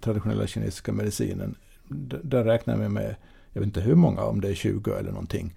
[0.01, 1.55] traditionella kinesiska medicinen.
[2.23, 3.17] Där räknar vi med,
[3.53, 5.55] jag vet inte hur många, om det är 20 eller någonting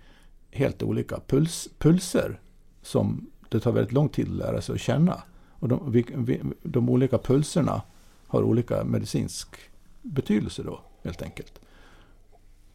[0.55, 2.39] helt olika puls, pulser
[2.81, 5.23] som det tar väldigt lång tid att lära sig att känna.
[5.51, 7.81] Och de, vi, vi, de olika pulserna
[8.27, 9.47] har olika medicinsk
[10.01, 11.59] betydelse då, helt enkelt.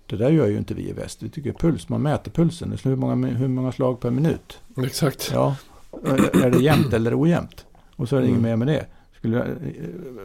[0.06, 1.22] Det där gör ju inte vi i väst.
[1.22, 2.78] Vi tycker puls, man mäter pulsen.
[2.84, 4.58] Hur många, hur många slag per minut?
[4.76, 5.30] Exakt.
[5.32, 5.56] Ja.
[6.32, 7.66] Är det jämnt eller ojämnt?
[7.96, 8.34] Och så är det mm.
[8.34, 8.86] inget mer med det.
[9.16, 9.56] Skulle,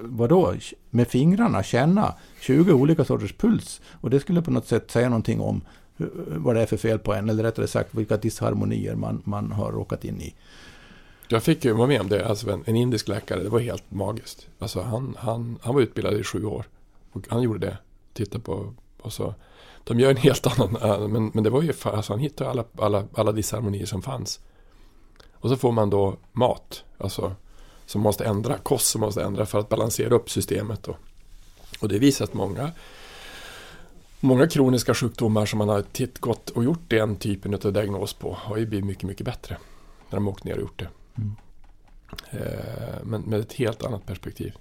[0.02, 0.54] vadå?
[0.90, 3.82] Med fingrarna känna 20 olika sorters puls.
[3.92, 5.62] Och det skulle på något sätt säga någonting om
[6.28, 9.72] vad det är för fel på en, eller rättare sagt vilka disharmonier man, man har
[9.72, 10.36] råkat in i.
[11.28, 13.92] Jag fick ju vara med om det, alltså en, en indisk läkare, det var helt
[13.92, 14.48] magiskt.
[14.60, 16.66] Alltså han, han, han var utbildad i sju år.
[17.12, 17.78] Och han gjorde det,
[18.14, 19.34] tittade på, och så.
[19.84, 22.64] De gör en helt annan, äh, men, men det var ju, alltså han hittade alla,
[22.78, 24.40] alla, alla disharmonier som fanns.
[25.34, 27.36] Och så får man då mat, alltså
[27.86, 30.84] som måste ändra, kost som måste ändra för att balansera upp systemet.
[30.84, 30.96] Då.
[31.80, 32.72] och det visar att många
[34.20, 38.34] Många kroniska sjukdomar som man har titt, gått och gjort den typen av diagnos på
[38.34, 39.58] har ju blivit mycket, mycket bättre.
[40.10, 40.90] När de åkt ner och gjort det.
[41.18, 41.36] Mm.
[42.30, 44.54] Eh, men med ett helt annat perspektiv.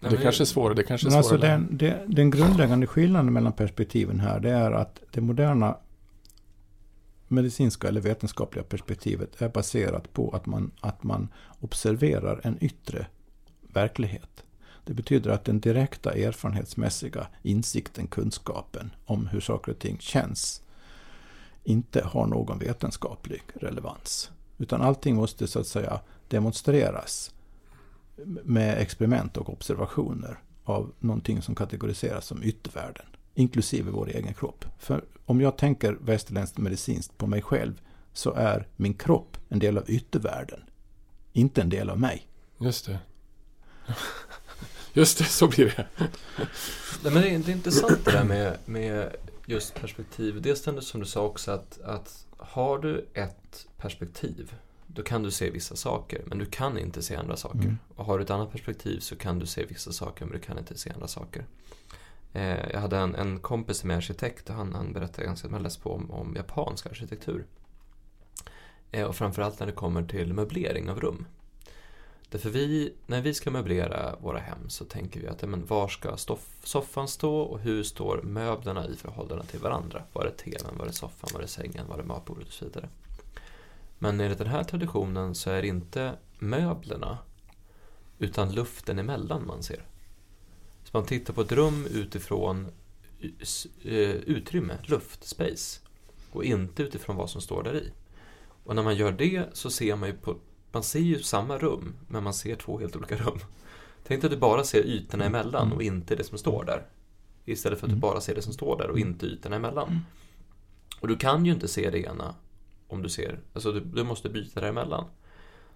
[0.00, 0.74] Nej, det men- kanske är svårare.
[0.74, 1.50] Det kanske är alltså svårare.
[1.52, 5.76] den, det, den grundläggande skillnaden mellan perspektiven här det är att det moderna
[7.28, 11.28] medicinska eller vetenskapliga perspektivet är baserat på att man, att man
[11.60, 13.06] observerar en yttre
[13.72, 14.43] verklighet.
[14.84, 20.62] Det betyder att den direkta erfarenhetsmässiga insikten, kunskapen om hur saker och ting känns
[21.64, 24.30] inte har någon vetenskaplig relevans.
[24.58, 27.34] Utan allting måste så att säga demonstreras
[28.44, 34.64] med experiment och observationer av någonting som kategoriseras som yttervärlden, inklusive vår egen kropp.
[34.78, 37.80] För om jag tänker västerländskt medicinskt på mig själv
[38.12, 40.60] så är min kropp en del av yttervärlden,
[41.32, 42.28] inte en del av mig.
[42.58, 42.98] Just det.
[44.96, 45.86] Just det, så blir det.
[47.02, 50.42] Nej, men det, är, det är intressant det där med, med just perspektiv.
[50.42, 54.54] Dels det som du sa också att, att har du ett perspektiv
[54.86, 57.58] då kan du se vissa saker men du kan inte se andra saker.
[57.58, 57.78] Mm.
[57.94, 60.58] Och har du ett annat perspektiv så kan du se vissa saker men du kan
[60.58, 61.46] inte se andra saker.
[62.32, 65.82] Eh, jag hade en, en kompis som är arkitekt och han, han berättade ganska läst
[65.82, 67.44] på om, om japansk arkitektur.
[68.90, 71.26] Eh, och framförallt när det kommer till möblering av rum.
[72.34, 75.88] Därför vi, när vi ska möblera våra hem så tänker vi att ja, men var
[75.88, 80.02] ska stoff, soffan stå och hur står möblerna i förhållande till varandra?
[80.12, 82.88] Var är tvn, var är soffan, var är sängen, var är matbordet och så vidare.
[83.98, 87.18] Men enligt den här traditionen så är det inte möblerna
[88.18, 89.86] utan luften emellan man ser.
[90.84, 92.66] Så man tittar på ett rum utifrån
[93.82, 95.80] eh, utrymme, luft, space
[96.32, 97.92] och inte utifrån vad som står där i.
[98.64, 100.36] Och när man gör det så ser man ju på
[100.74, 103.38] man ser ju samma rum, men man ser två helt olika rum.
[104.06, 106.86] Tänk dig att du bara ser ytorna emellan och inte det som står där.
[107.44, 110.00] Istället för att du bara ser det som står där och inte ytorna emellan.
[111.00, 112.34] Och du kan ju inte se det ena
[112.88, 115.04] om du ser, alltså du, du måste byta däremellan.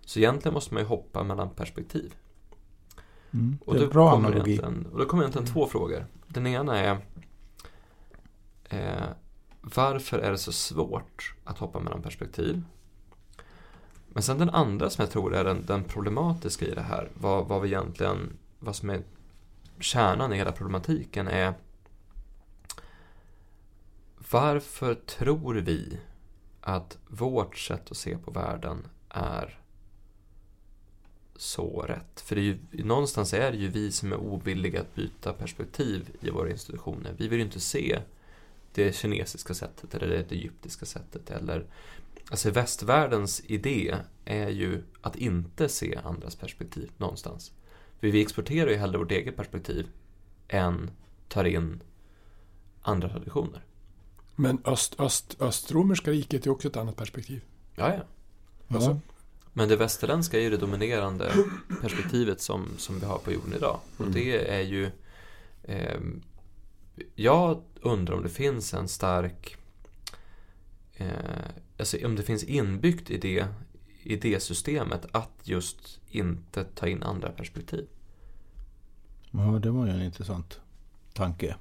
[0.05, 2.15] Så egentligen måste man ju hoppa mellan perspektiv.
[3.31, 3.59] Mm.
[3.65, 4.61] Och Det är en bra analogi.
[4.93, 6.07] Och då kommer egentligen två frågor.
[6.27, 6.99] Den ena är
[8.65, 9.09] eh,
[9.61, 12.63] Varför är det så svårt att hoppa mellan perspektiv?
[14.19, 17.47] Men sen den andra som jag tror är den, den problematiska i det här, vad,
[17.47, 19.03] vad vi egentligen, vad som är
[19.81, 21.55] kärnan i hela problematiken är
[24.31, 26.01] Varför tror vi
[26.61, 29.59] att vårt sätt att se på världen är
[31.37, 32.21] så rätt?
[32.21, 36.11] För det är ju, någonstans är det ju vi som är ovilliga att byta perspektiv
[36.21, 37.15] i våra institutioner.
[37.19, 37.99] Vi vill ju inte se
[38.75, 41.65] det kinesiska sättet eller det egyptiska sättet eller
[42.31, 47.53] Alltså västvärldens idé är ju att inte se andras perspektiv någonstans.
[48.01, 49.89] För vi exporterar ju hellre vårt eget perspektiv
[50.49, 50.91] än
[51.29, 51.81] tar in
[52.83, 53.65] andra traditioner.
[54.37, 57.45] Men öst, öst, östromerska riket är också ett annat perspektiv.
[57.77, 58.03] Ja, ja.
[58.77, 59.01] Alltså.
[59.53, 61.33] Men det västerländska är ju det dominerande
[61.81, 63.81] perspektivet som, som vi har på jorden idag.
[63.97, 64.13] Och Mm.
[64.13, 64.91] det är ju...
[65.63, 66.01] Eh,
[67.15, 69.57] jag undrar om det finns en stark...
[70.99, 71.09] Eh,
[71.79, 73.49] alltså om det finns inbyggt i det,
[74.03, 77.87] i det systemet att just inte ta in andra perspektiv.
[79.31, 80.61] Ja, det var ju en intressant
[81.13, 81.57] tanke.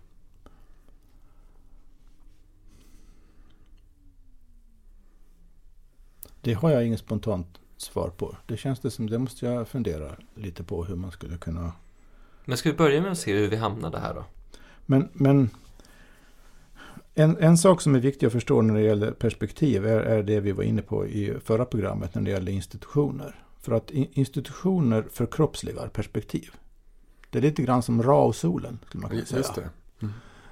[6.41, 8.37] Det har jag inget spontant svar på.
[8.45, 11.73] Det känns det som, det måste jag fundera lite på hur man skulle kunna...
[12.45, 14.25] Men ska vi börja med att se hur vi hamnade här då?
[14.85, 15.49] Men, men
[17.19, 20.39] en, en sak som är viktig att förstå när det gäller perspektiv är, är det
[20.39, 23.35] vi var inne på i förra programmet när det gäller institutioner.
[23.61, 26.51] För att institutioner förkroppsligar perspektiv.
[27.29, 29.69] Det är lite grann som Ra och solen, skulle man kunna säga.
[29.99, 30.09] det.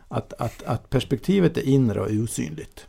[0.08, 2.88] Att, att, att perspektivet är inre och osynligt.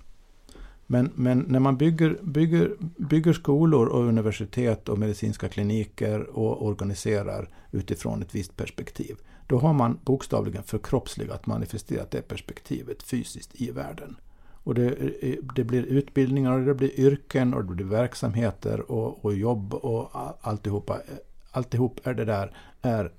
[0.87, 7.49] Men, men när man bygger, bygger, bygger skolor och universitet och medicinska kliniker och organiserar
[7.71, 9.17] utifrån ett visst perspektiv.
[9.47, 14.17] Då har man bokstavligen förkroppsligat, manifesterat det perspektivet fysiskt i världen.
[14.67, 14.87] Och det,
[15.23, 19.75] eh, det blir utbildningar och det blir yrken och det blir verksamheter och, och jobb
[19.75, 20.11] och
[20.41, 20.95] alltihopa.
[20.95, 21.17] Eh,
[21.51, 23.13] alltihop är det där är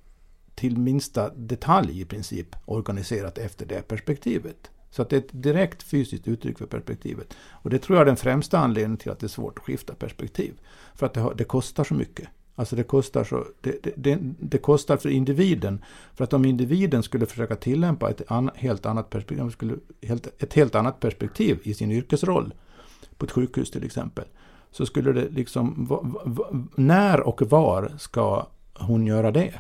[0.55, 4.71] till minsta detalj i princip organiserat efter det perspektivet.
[4.89, 7.33] Så att det är ett direkt fysiskt uttryck för perspektivet.
[7.49, 9.95] Och det tror jag är den främsta anledningen till att det är svårt att skifta
[9.95, 10.59] perspektiv.
[10.95, 12.27] För att det, har, det kostar så mycket.
[12.59, 15.83] Alltså det kostar, så, det, det, det, det kostar för individen.
[16.15, 20.53] För att om individen skulle försöka tillämpa ett an, helt, annat perspektiv, skulle, helt, ett
[20.53, 22.53] helt annat perspektiv i sin yrkesroll,
[23.17, 24.25] på ett sjukhus till exempel,
[24.71, 26.45] så skulle det liksom, va, va,
[26.75, 29.53] när och var ska hon göra det?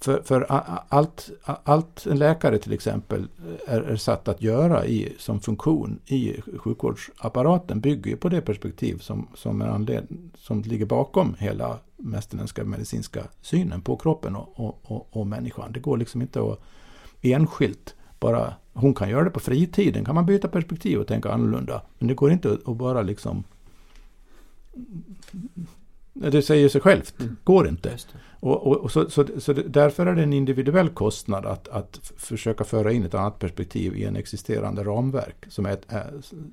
[0.00, 0.46] För, för
[0.88, 3.28] allt, allt en läkare till exempel
[3.66, 8.98] är, är satt att göra i, som funktion i sjukvårdsapparaten bygger ju på det perspektiv
[8.98, 10.06] som, som, är anled,
[10.38, 15.72] som ligger bakom hela västerländska medicinska synen på kroppen och, och, och, och människan.
[15.72, 16.60] Det går liksom inte att
[17.22, 21.82] enskilt bara, hon kan göra det på fritiden, kan man byta perspektiv och tänka annorlunda.
[21.98, 23.44] Men det går inte att bara liksom
[26.20, 27.36] det säger sig självt, mm.
[27.44, 27.96] går inte.
[28.40, 32.64] Och, och, och, så, så, så därför är det en individuell kostnad att, att försöka
[32.64, 35.86] föra in ett annat perspektiv i en existerande ramverk som är ett,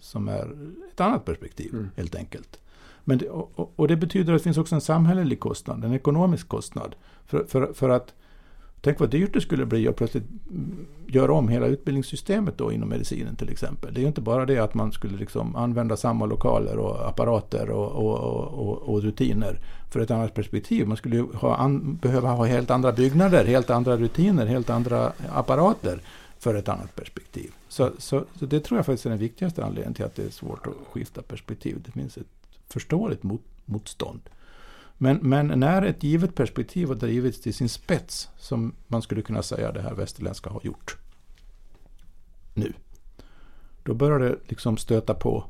[0.01, 0.47] som är
[0.93, 1.89] ett annat perspektiv, mm.
[1.95, 2.59] helt enkelt.
[3.03, 6.47] Men det, och, och, det betyder att det finns också en samhällelig kostnad, en ekonomisk
[6.47, 6.95] kostnad.
[7.25, 8.13] För, för, för att
[8.83, 10.23] Tänk vad dyrt det skulle bli att plötsligt
[11.07, 13.93] göra om hela utbildningssystemet då inom medicinen till exempel.
[13.93, 17.69] Det är ju inte bara det att man skulle liksom använda samma lokaler och apparater
[17.69, 18.17] och, och,
[18.67, 19.59] och, och rutiner
[19.91, 20.87] för ett annat perspektiv.
[20.87, 26.01] Man skulle ha an, behöva ha helt andra byggnader, helt andra rutiner, helt andra apparater
[26.39, 27.51] för ett annat perspektiv.
[27.67, 30.29] Så, så, så det tror jag faktiskt är den viktigaste anledningen till att det är
[30.29, 31.81] svårt att skifta perspektiv.
[31.85, 32.27] Det finns ett
[32.69, 34.21] förståeligt mot, motstånd.
[34.97, 39.43] Men, men när ett givet perspektiv har drivits till sin spets, som man skulle kunna
[39.43, 40.97] säga det här västerländska har gjort
[42.53, 42.73] nu,
[43.83, 45.45] då börjar det liksom stöta på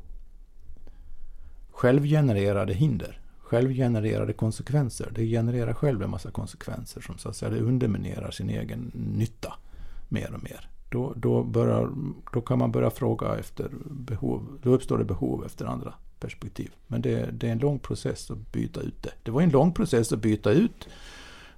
[1.70, 5.10] självgenererade hinder, självgenererade konsekvenser.
[5.14, 9.54] Det genererar själv en massa konsekvenser som så att säga det underminerar sin egen nytta
[10.08, 10.68] mer och mer.
[10.88, 11.90] Då, då, börjar,
[12.32, 15.94] då kan man börja fråga efter behov, då uppstår det behov efter andra
[16.24, 16.70] perspektiv.
[16.86, 19.10] Men det, det, är en lång process att byta ut det.
[19.22, 20.88] Det var en lång process att byta ut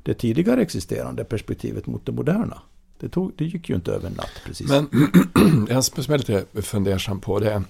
[0.03, 2.63] det tidigare existerande perspektivet mot det moderna.
[3.01, 4.69] Det, tog, det gick ju inte över en natt precis.
[4.69, 4.89] Men
[5.71, 7.63] en som jag är lite fundersam på det är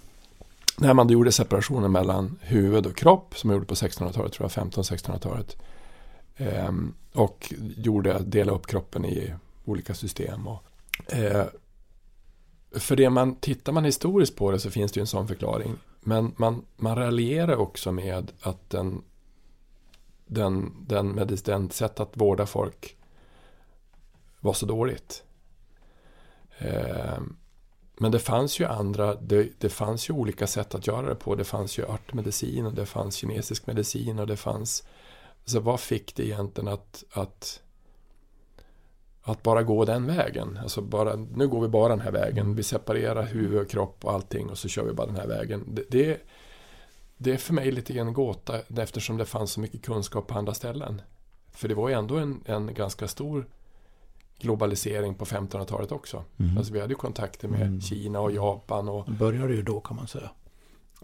[0.79, 4.65] när man gjorde separationen mellan huvud och kropp som man gjorde på 1600-talet, tror jag,
[4.65, 5.57] 1500-1600-talet.
[6.37, 9.35] Ehm, och gjorde, dela upp kroppen i
[9.65, 10.49] olika system.
[10.49, 10.63] Och,
[11.07, 11.47] eh,
[12.73, 15.77] för det man, tittar man historiskt på det så finns det ju en sån förklaring.
[16.09, 19.03] Men man, man raljerar också med att den,
[20.27, 21.39] den, den, med
[21.73, 22.97] sätt att vårda folk
[24.41, 25.25] var så dåligt.
[26.59, 27.19] Eh,
[27.97, 31.35] men det fanns ju andra, det, det fanns ju olika sätt att göra det på.
[31.35, 34.89] Det fanns ju örtmedicin och det fanns kinesisk medicin och det fanns...
[35.45, 37.63] Så vad fick det egentligen att, att
[39.27, 40.59] att bara gå den vägen.
[40.63, 42.55] Alltså bara, nu går vi bara den här vägen.
[42.55, 45.65] Vi separerar huvud och kropp och allting och så kör vi bara den här vägen.
[45.67, 46.21] Det, det,
[47.17, 50.55] det är för mig lite grann gåta eftersom det fanns så mycket kunskap på andra
[50.55, 51.03] ställen.
[51.53, 53.47] För det var ju ändå en, en ganska stor
[54.39, 56.25] globalisering på 1500-talet också.
[56.37, 56.59] Mm.
[56.59, 57.81] Alltså vi hade ju kontakter med mm.
[57.81, 58.89] Kina och Japan.
[58.89, 59.05] Och...
[59.07, 60.31] Det började ju då kan man säga.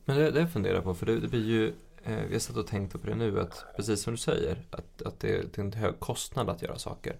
[0.05, 1.68] Men det, det funderar jag på, för det, det blir ju
[2.05, 5.03] eh, vi har satt och tänkt på det nu, att precis som du säger, att,
[5.03, 7.16] att det, det är en hög kostnad att göra saker.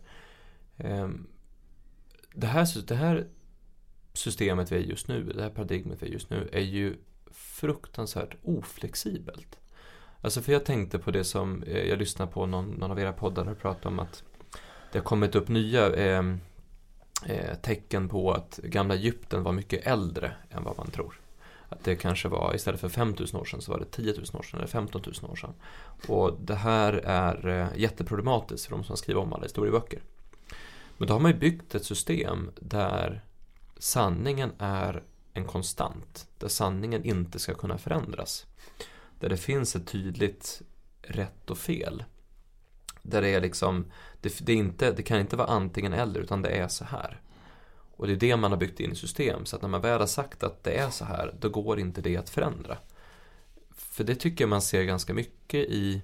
[0.83, 1.26] Ehm,
[2.35, 3.26] det här, det här
[4.12, 6.97] systemet vi är just nu, det här paradigmet vi är just nu, är ju
[7.30, 9.59] fruktansvärt oflexibelt.
[10.20, 13.12] Alltså för jag tänkte på det som, eh, jag lyssnade på någon, någon av era
[13.12, 14.24] poddar och pratade om att
[14.93, 16.41] det har kommit upp nya ehm,
[17.26, 21.20] eh, tecken på att gamla Egypten var mycket äldre än vad man tror.
[21.68, 24.43] Att det kanske var, istället för 5000 år sedan så var det 10 000 år
[24.43, 25.55] sedan eller 15 000 år sedan.
[26.09, 30.01] Och det här är eh, jätteproblematiskt för de som skriver om alla historieböcker.
[31.03, 33.25] Men då har man ju byggt ett system där
[33.79, 36.29] sanningen är en konstant.
[36.39, 38.47] Där sanningen inte ska kunna förändras.
[39.19, 40.63] Där det finns ett tydligt
[41.03, 42.05] rätt och fel.
[43.03, 46.43] Där det är liksom, det, det, är inte, det kan inte vara antingen eller utan
[46.43, 47.21] det är så här.
[47.97, 49.47] Och det är det man har byggt in i system.
[49.47, 52.01] Så att när man väl har sagt att det är så här, då går inte
[52.01, 52.79] det att förändra.
[53.71, 56.03] För det tycker jag man ser ganska mycket i,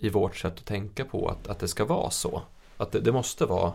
[0.00, 2.42] i vårt sätt att tänka på, att, att det ska vara så.
[2.80, 3.72] Att det, det måste vara,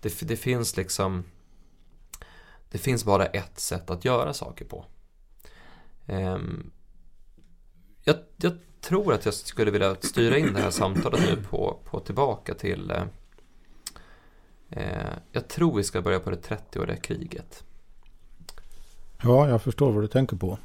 [0.00, 1.24] det, det, finns liksom,
[2.70, 4.84] det finns bara ett sätt att göra saker på.
[6.06, 6.70] Um,
[8.04, 12.00] jag, jag, tror att jag skulle vilja styra in det här samtalet nu på, på
[12.00, 13.02] tillbaka till eh,
[14.70, 17.64] eh Jag tror vi ska börja på det 30-åriga kriget.
[19.22, 20.58] Ja, jag förstår vad du tänker på.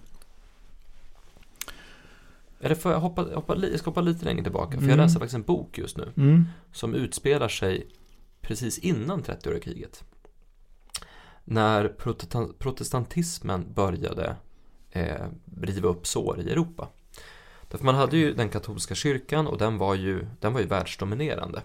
[2.60, 4.72] Eller får jag hoppa, hoppa, jag ska hoppa lite längre tillbaka.
[4.72, 4.90] För mm.
[4.90, 6.14] jag läser faktiskt en bok just nu.
[6.18, 6.46] Mm.
[6.72, 7.88] Som utspelar sig
[8.42, 10.04] precis innan 30-åriga kriget.
[11.44, 11.88] När
[12.60, 14.36] protestantismen började
[14.92, 15.26] eh,
[15.62, 16.88] riva upp sår i Europa.
[17.68, 21.62] Därför man hade ju den katolska kyrkan och den var ju, den var ju världsdominerande.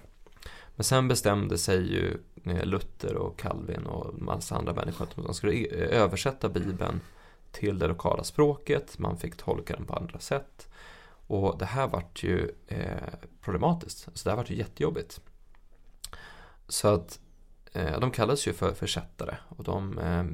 [0.76, 5.34] Men sen bestämde sig ju eh, Luther och Calvin och massa andra människor att de
[5.34, 7.00] skulle eh, översätta Bibeln
[7.50, 10.68] till det lokala språket, man fick tolka den på andra sätt.
[11.32, 15.20] Och det här vart ju eh, problematiskt, så det här vart ju jättejobbigt.
[16.68, 17.20] Så att
[17.72, 20.24] eh, de kallades ju för, försättare och de eh,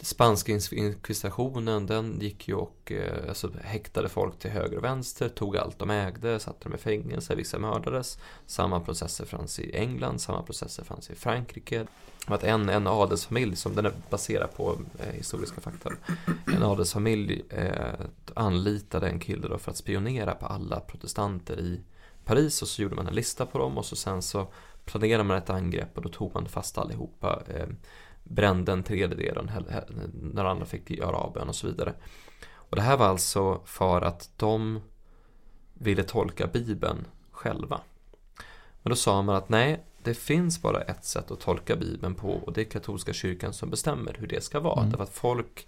[0.00, 5.56] Spanska inkvisitionen den gick ju och eh, alltså, häktade folk till höger och vänster, tog
[5.56, 8.18] allt de ägde, satte dem i fängelse, vissa mördades.
[8.46, 11.86] Samma processer fanns i England, samma processer fanns i Frankrike.
[12.26, 15.90] Att en, en adelsfamilj, som den är baserad på eh, historiska fakta,
[16.46, 21.80] en adelsfamilj eh, anlitade en kille då för att spionera på alla protestanter i
[22.24, 24.46] Paris och så gjorde man en lista på dem och så sen så
[24.84, 27.42] planerade man ett angrepp och då tog man fast allihopa.
[27.48, 27.66] Eh,
[28.24, 29.50] brände en tredjedel
[30.22, 31.94] när andra fick göra avbön och så vidare.
[32.46, 34.80] Och det här var alltså för att de
[35.74, 37.80] ville tolka Bibeln själva.
[38.82, 42.30] Men då sa man att nej, det finns bara ett sätt att tolka Bibeln på
[42.30, 44.78] och det är katolska kyrkan som bestämmer hur det ska vara.
[44.78, 44.90] Mm.
[44.90, 45.66] Därför att folk,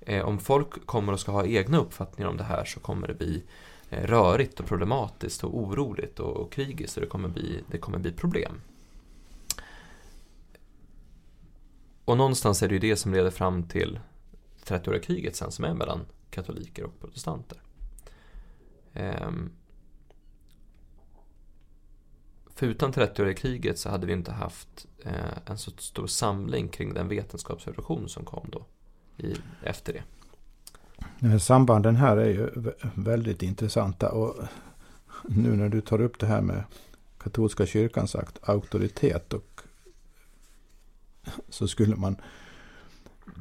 [0.00, 3.14] eh, om folk kommer och ska ha egna uppfattningar om det här så kommer det
[3.14, 3.42] bli
[3.90, 7.98] eh, rörigt och problematiskt och oroligt och, och krigiskt och det kommer bli, det kommer
[7.98, 8.60] bli problem.
[12.04, 14.00] Och någonstans är det ju det som leder fram till
[14.64, 17.58] 30-åriga kriget sen som är mellan katoliker och protestanter.
[18.92, 19.50] Ehm.
[22.54, 26.94] För utan 30-åriga kriget så hade vi inte haft eh, en så stor samling kring
[26.94, 28.66] den vetenskapsrevolution som kom då
[29.16, 30.02] i, efter det.
[31.38, 34.34] Sambanden här är ju väldigt intressanta och
[35.24, 36.64] nu när du tar upp det här med
[37.18, 39.44] katolska kyrkans auktoritet och
[41.48, 42.16] så skulle man...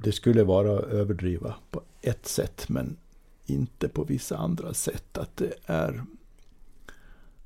[0.04, 2.98] Det skulle vara att överdriva på ett sätt, men
[3.46, 5.18] inte på vissa andra sätt.
[5.18, 6.04] Att det är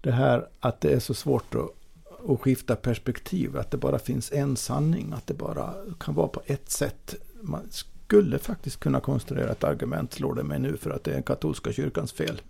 [0.01, 1.69] det här att det är så svårt att,
[2.29, 6.41] att skifta perspektiv, att det bara finns en sanning, att det bara kan vara på
[6.45, 7.15] ett sätt.
[7.41, 11.21] Man skulle faktiskt kunna konstruera ett argument, slår det mig nu, för att det är
[11.21, 12.41] katolska kyrkans fel.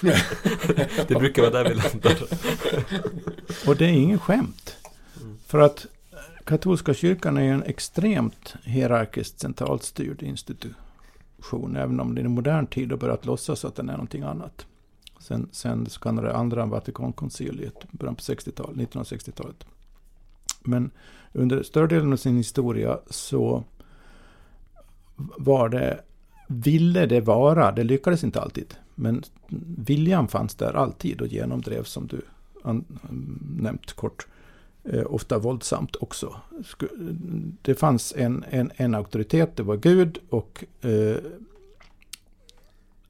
[1.08, 2.22] det brukar vara där vi landar.
[3.66, 4.76] Och det är ingen skämt.
[5.46, 5.86] För att
[6.46, 11.76] katolska kyrkan är ju en extremt hierarkiskt centralt styrd institution.
[11.76, 14.66] Även om det i modern tid har börjat låtsas att den är någonting annat.
[15.18, 19.66] Sen, sen det så kallade andra Vatikankonciliet, början på 60-talet, 1960-talet.
[20.60, 20.90] Men
[21.32, 23.64] under större delen av sin historia så
[25.16, 26.00] var det,
[26.48, 29.22] ville det vara, det lyckades inte alltid, men
[29.76, 32.22] viljan fanns där alltid och genomdrevs som du
[33.40, 34.26] nämnt kort
[34.92, 36.40] Eh, ofta våldsamt också.
[37.62, 41.16] Det fanns en, en, en auktoritet, det var Gud och eh,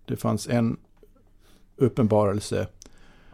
[0.05, 0.77] det fanns en
[1.77, 2.69] uppenbarelse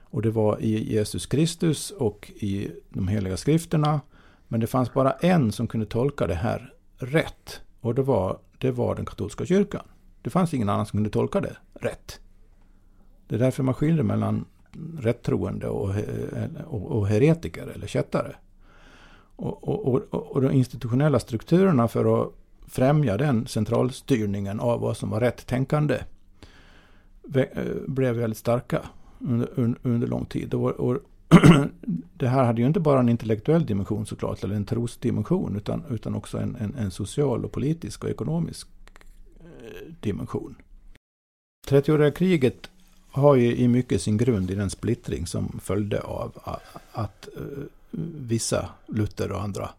[0.02, 4.00] och det var i Jesus Kristus och i de heliga skrifterna.
[4.48, 8.70] Men det fanns bara en som kunde tolka det här rätt och det var, det
[8.70, 9.84] var den katolska kyrkan.
[10.22, 12.20] Det fanns ingen annan som kunde tolka det rätt.
[13.26, 14.44] Det är därför man skiljer mellan
[14.98, 15.94] rättroende och,
[16.66, 18.36] och, och heretiker eller kättare.
[19.36, 22.32] Och, och, och, och de institutionella strukturerna för att
[22.66, 25.98] främja den centralstyrningen av vad som var rätt tänkande
[27.86, 28.82] blev väldigt starka
[29.18, 30.54] under, under lång tid.
[30.54, 30.98] Och, och
[32.14, 36.14] det här hade ju inte bara en intellektuell dimension såklart, eller en trosdimension, utan, utan
[36.14, 38.68] också en, en, en social och politisk och ekonomisk
[39.40, 40.56] eh, dimension.
[41.68, 42.70] 30-åriga kriget
[43.12, 46.58] har ju i mycket sin grund i den splittring som följde av
[46.92, 47.64] att eh,
[48.26, 49.70] vissa, Luther och andra,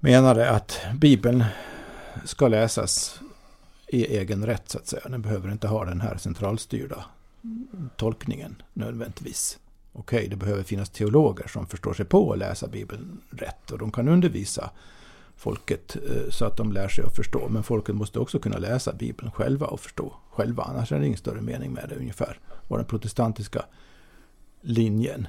[0.00, 1.44] menade att Bibeln
[2.24, 3.20] ska läsas
[3.86, 5.08] i egen rätt så att säga.
[5.08, 7.04] Den behöver inte ha den här centralstyrda
[7.96, 9.58] tolkningen nödvändigtvis.
[9.92, 13.78] Okej, okay, det behöver finnas teologer som förstår sig på att läsa Bibeln rätt och
[13.78, 14.70] de kan undervisa
[15.36, 17.48] folket eh, så att de lär sig att förstå.
[17.48, 20.62] Men folket måste också kunna läsa Bibeln själva och förstå själva.
[20.62, 22.38] Annars är det ingen större mening med det ungefär.
[22.68, 23.64] Var den protestantiska
[24.60, 25.28] linjen.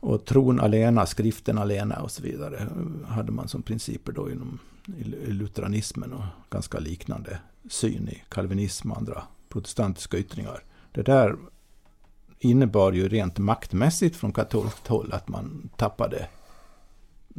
[0.00, 4.58] Och tron alena, skriften alena och så vidare eh, hade man som principer då inom
[5.26, 10.64] lutheranismen och ganska liknande syn i kalvinism och andra protestantiska yttringar.
[10.92, 11.36] Det där
[12.38, 16.28] innebar ju rent maktmässigt från katolskt håll att man tappade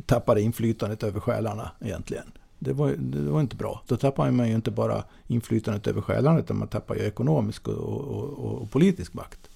[0.05, 2.31] tappade inflytandet över själarna egentligen.
[2.59, 3.81] Det var, det var inte bra.
[3.87, 7.75] Då tappar man ju inte bara inflytandet över själarna utan man tappar ju ekonomisk och,
[7.75, 9.49] och, och, och politisk makt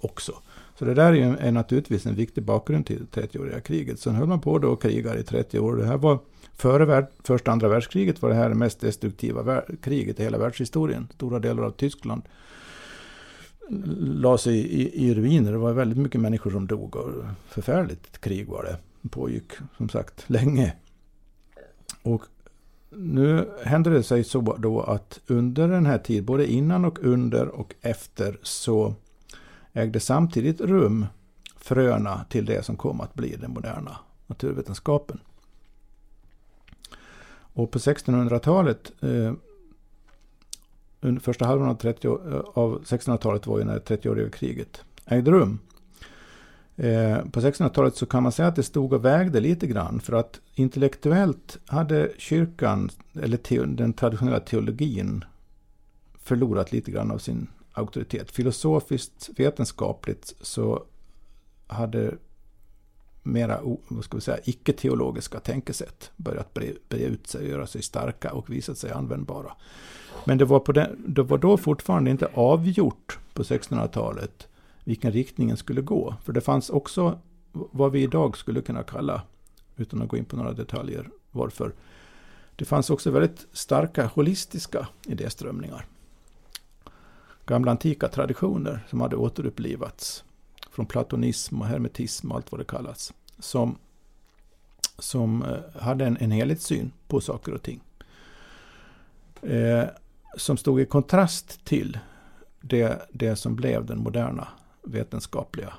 [0.00, 0.32] också.
[0.78, 4.00] Så det där är, ju, är naturligtvis en viktig bakgrund till 30-åriga kriget.
[4.00, 5.76] Sen höll man på då och krigar i 30 år.
[5.76, 6.18] Det här var
[6.56, 11.08] före värld, första andra världskriget var det här det mest destruktiva kriget i hela världshistorien.
[11.14, 12.22] Stora delar av Tyskland
[13.98, 15.52] la sig i, i, i ruiner.
[15.52, 17.10] Det var väldigt mycket människor som dog och
[17.48, 18.76] förfärligt krig var det
[19.08, 20.76] pågick som sagt länge.
[22.02, 22.24] Och
[22.90, 27.48] nu hände det sig så då att under den här tiden, både innan och under
[27.48, 28.94] och efter, så
[29.72, 31.06] ägde samtidigt rum
[31.56, 33.96] fröna till det som kom att bli den moderna
[34.26, 35.20] naturvetenskapen.
[37.52, 39.32] Och på 1600-talet, eh,
[41.00, 45.58] under första halvan av, 30, eh, av 1600-talet var ju när 30-åriga kriget ägde rum.
[46.82, 50.12] Eh, på 1600-talet så kan man säga att det stod och vägde lite grann för
[50.12, 52.90] att intellektuellt hade kyrkan,
[53.22, 55.24] eller den traditionella teologin,
[56.22, 58.30] förlorat lite grann av sin auktoritet.
[58.30, 60.82] Filosofiskt, vetenskapligt så
[61.66, 62.14] hade
[63.22, 68.50] mera vad ska vi säga, icke-teologiska tänkesätt börjat bre, ut sig, göra sig starka och
[68.50, 69.52] visat sig användbara.
[70.24, 74.46] Men det var, på den, det var då fortfarande inte avgjort på 1600-talet
[74.90, 76.14] vilken riktningen skulle gå.
[76.24, 77.18] För det fanns också
[77.52, 79.22] vad vi idag skulle kunna kalla,
[79.76, 81.72] utan att gå in på några detaljer, varför.
[82.56, 85.86] Det fanns också väldigt starka holistiska idéströmningar.
[87.46, 90.24] Gamla antika traditioner som hade återupplivats
[90.70, 93.12] från platonism och hermetism och allt vad det kallas.
[93.38, 93.78] Som,
[94.98, 97.80] som eh, hade en, en helhetssyn på saker och ting.
[99.42, 99.84] Eh,
[100.36, 101.98] som stod i kontrast till
[102.60, 104.48] det, det som blev den moderna
[104.82, 105.72] vetenskapliga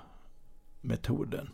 [0.82, 1.50] metoden.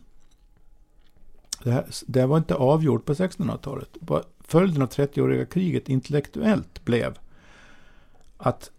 [1.64, 3.98] Det, här, det var inte avgjort på 1600-talet.
[4.40, 7.18] Följden av 30-åriga kriget intellektuellt blev
[8.38, 8.72] att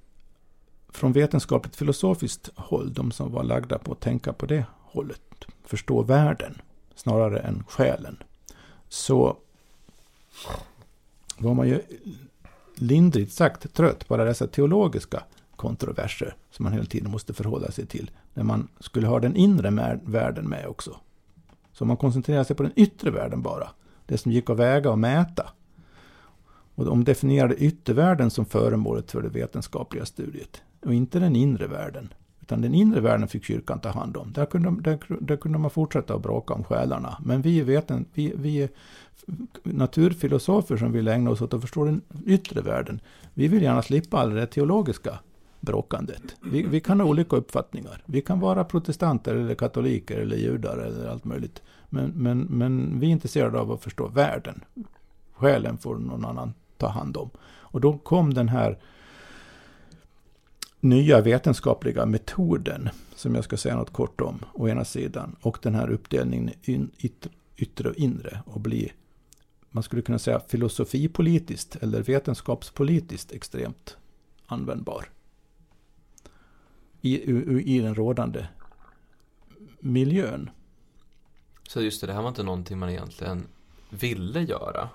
[0.88, 6.02] från vetenskapligt filosofiskt håll, de som var lagda på att tänka på det hållet, förstå
[6.02, 6.60] världen
[6.94, 8.22] snarare än själen,
[8.88, 9.36] så
[11.38, 11.82] var man ju
[12.74, 15.22] lindrigt sagt trött på alla dessa teologiska
[15.58, 18.10] kontroverser som man hela tiden måste förhålla sig till.
[18.34, 20.96] När man skulle ha den inre världen med också.
[21.72, 23.68] Så man koncentrerar sig på den yttre världen bara.
[24.06, 25.50] Det som gick att väga och mäta.
[26.74, 30.62] Och de definierade yttervärlden som föremålet för det vetenskapliga studiet.
[30.84, 32.12] Och inte den inre världen.
[32.40, 34.32] Utan den inre världen fick kyrkan ta hand om.
[34.32, 37.18] Där kunde, där, där kunde man fortsätta att bråka om själarna.
[37.24, 38.68] Men vi, veten, vi, vi är
[39.62, 43.00] naturfilosofer som vill ägna oss åt att förstå den yttre världen.
[43.34, 45.18] Vi vill gärna slippa all det teologiska
[45.60, 46.22] bråkandet.
[46.42, 48.02] Vi, vi, kan ha olika uppfattningar.
[48.06, 51.62] Vi kan vara protestanter eller katoliker eller judar eller allt möjligt.
[51.88, 54.64] Men, men, men vi är intresserade av att förstå världen.
[55.32, 57.30] Själen får någon annan ta hand om.
[57.70, 58.78] Och då kom den här
[60.80, 65.74] nya vetenskapliga metoden, som jag ska säga något kort om, å ena sidan, och den
[65.74, 66.88] här uppdelningen i
[67.56, 68.92] yttre och inre, och bli,
[69.70, 73.96] man skulle kunna säga filosofipolitiskt eller vetenskapspolitiskt extremt
[74.46, 75.08] användbar
[77.00, 78.46] i, i, i den rådande
[79.80, 80.50] miljön.
[81.68, 83.46] Så just det, det här var inte någonting man egentligen
[83.90, 84.88] ville göra?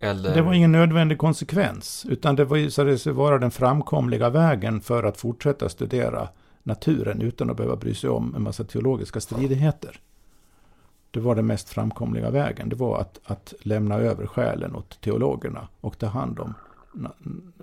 [0.00, 0.34] Eller?
[0.34, 5.16] Det var ingen nödvändig konsekvens, utan det visade sig vara den framkomliga vägen för att
[5.16, 6.28] fortsätta studera
[6.62, 10.00] naturen utan att behöva bry sig om en massa teologiska stridigheter.
[11.10, 12.68] Det var den mest framkomliga vägen.
[12.68, 16.54] Det var att, att lämna över själen åt teologerna och ta hand om
[16.92, 17.12] na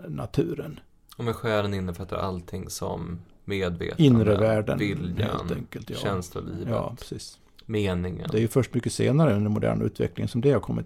[0.07, 0.79] naturen.
[1.17, 5.95] Och med själen innefattar allting som medvetande, inre världen, viljan, enkelt, ja.
[5.95, 7.39] känslolivet, ja, precis.
[7.65, 8.29] meningen.
[8.31, 10.85] Det är ju först mycket senare under modern utveckling som det har kommit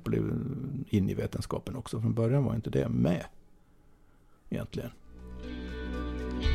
[0.90, 2.02] in i vetenskapen också.
[2.02, 3.26] Från början var inte det med
[4.50, 4.92] egentligen.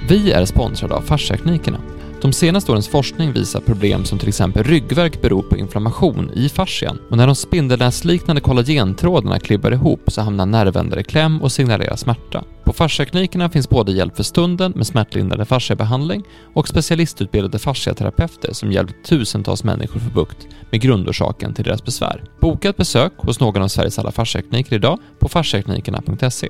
[0.08, 1.80] Vi är sponsrade av Fasciaklinikerna
[2.24, 6.98] de senaste årens forskning visar problem som till exempel ryggverk beror på inflammation i fascian
[7.10, 12.44] och när de spindelnäsliknande kollagentrådarna klibbar ihop så hamnar nervändare i kläm och signalerar smärta.
[12.64, 16.22] På fasciaklinikerna finns både hjälp för stunden med smärtlindrande fasciabehandling
[16.54, 22.24] och specialistutbildade fasciaterapeuter som hjälpt tusentals människor få bukt med grundorsaken till deras besvär.
[22.40, 26.48] Boka ett besök hos någon av Sveriges alla fasciakliniker idag på fasciaklinikerna.se.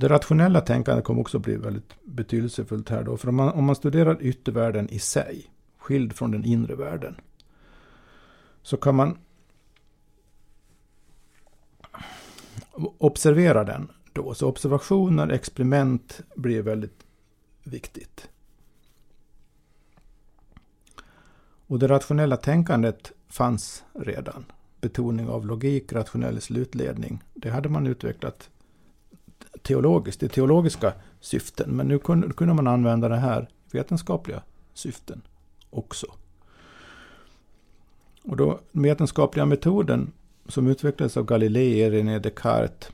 [0.00, 3.16] Det rationella tänkandet kommer också bli väldigt betydelsefullt här då.
[3.16, 7.16] För om man, om man studerar yttervärlden i sig, skild från den inre världen,
[8.62, 9.18] så kan man
[12.98, 14.34] observera den då.
[14.34, 17.06] Så observationer, experiment blir väldigt
[17.64, 18.28] viktigt.
[21.66, 24.44] Och det rationella tänkandet fanns redan.
[24.80, 27.22] Betoning av logik, rationell slutledning.
[27.34, 28.50] Det hade man utvecklat
[29.62, 31.70] teologiskt, i teologiska syften.
[31.70, 34.42] Men nu kunde, kunde man använda det här i vetenskapliga
[34.74, 35.22] syften
[35.70, 36.06] också.
[38.24, 40.12] Och då den vetenskapliga metoden
[40.48, 42.88] som utvecklades av Galilei, René Descartes,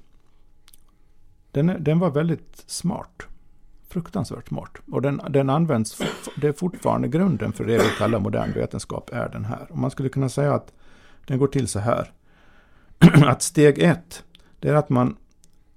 [1.50, 3.22] den, den var väldigt smart.
[3.88, 4.70] Fruktansvärt smart.
[4.92, 6.02] Och den, den används,
[6.36, 9.66] det är fortfarande grunden för det vi kallar modern vetenskap, är den här.
[9.70, 10.72] Och man skulle kunna säga att
[11.26, 12.12] Den går till så här.
[13.26, 14.24] att steg ett,
[14.60, 15.16] det är att man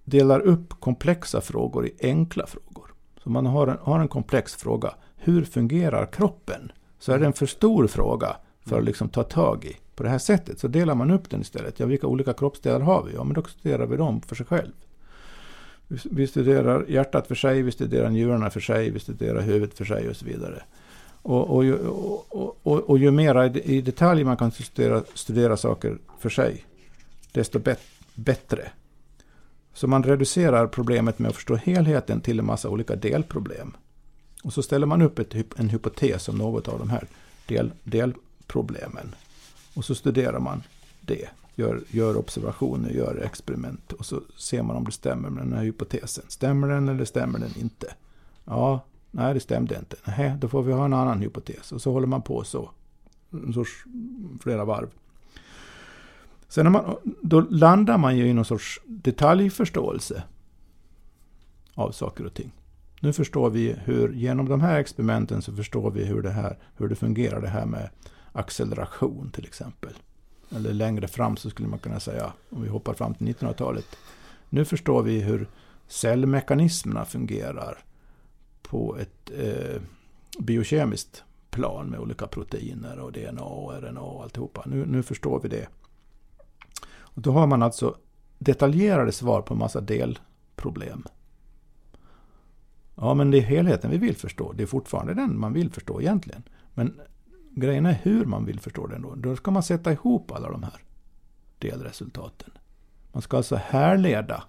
[0.10, 2.94] delar upp komplexa frågor i enkla frågor.
[3.24, 4.94] Så man har en, har en komplex fråga.
[5.18, 6.72] Hur fungerar kroppen?
[7.00, 8.36] Så är det en för stor fråga
[8.66, 9.78] för att liksom ta tag i.
[9.96, 11.80] På det här sättet så delar man upp den istället.
[11.80, 13.14] Ja, vilka olika kroppsdelar har vi?
[13.14, 14.72] Ja, men då studerar vi dem för sig själv.
[15.88, 20.10] Vi studerar hjärtat för sig, vi studerar njurarna för sig, vi studerar huvudet för sig
[20.10, 20.64] och så vidare.
[21.22, 21.64] Och, och,
[22.30, 26.66] och, och, och ju mer i detalj man kan studera, studera saker för sig,
[27.32, 27.80] desto bet,
[28.16, 28.72] bättre.
[29.80, 33.78] Så man reducerar problemet med att förstå helheten till en massa olika delproblem.
[34.44, 37.08] Och så ställer man upp ett, en hypotes om något av de här
[37.48, 39.16] del, delproblemen.
[39.74, 40.64] Och så studerar man
[41.02, 41.30] det.
[41.56, 43.94] Gör, gör observationer, gör experiment.
[43.94, 46.24] Och så ser man om det stämmer med den här hypotesen.
[46.28, 47.94] Stämmer den eller stämmer den inte?
[48.46, 49.96] Ja, nej det stämde inte.
[50.06, 51.72] Nej, då får vi ha en annan hypotes.
[51.72, 52.72] Och så håller man på så.
[53.32, 53.86] En sorts
[54.42, 54.90] flera varv.
[56.50, 60.24] Sen när man, då landar man ju i någon sorts detaljförståelse
[61.74, 62.52] av saker och ting.
[63.02, 66.88] Nu förstår vi hur, genom de här experimenten så förstår vi hur det, här, hur
[66.88, 67.90] det fungerar det här med
[68.32, 69.94] acceleration till exempel.
[70.56, 73.98] Eller längre fram så skulle man kunna säga, om vi hoppar fram till 1900-talet.
[74.50, 75.48] Nu förstår vi hur
[75.88, 77.78] cellmekanismerna fungerar
[78.62, 79.82] på ett eh,
[80.40, 84.64] biokemiskt plan med olika proteiner och DNA och RNA och alltihopa.
[84.66, 85.68] Nu, nu förstår vi det.
[87.20, 87.98] Och då har man alltså
[88.38, 91.04] detaljerade svar på en massa delproblem.
[92.96, 94.54] Ja, men det är helheten vi vill förstå.
[94.54, 96.44] Det är fortfarande den man vill förstå egentligen.
[96.74, 97.00] Men
[97.52, 99.16] grejen är hur man vill förstå den då.
[99.16, 100.82] Då ska man sätta ihop alla de här
[101.58, 102.52] delresultaten.
[103.12, 104.44] Man ska alltså härleda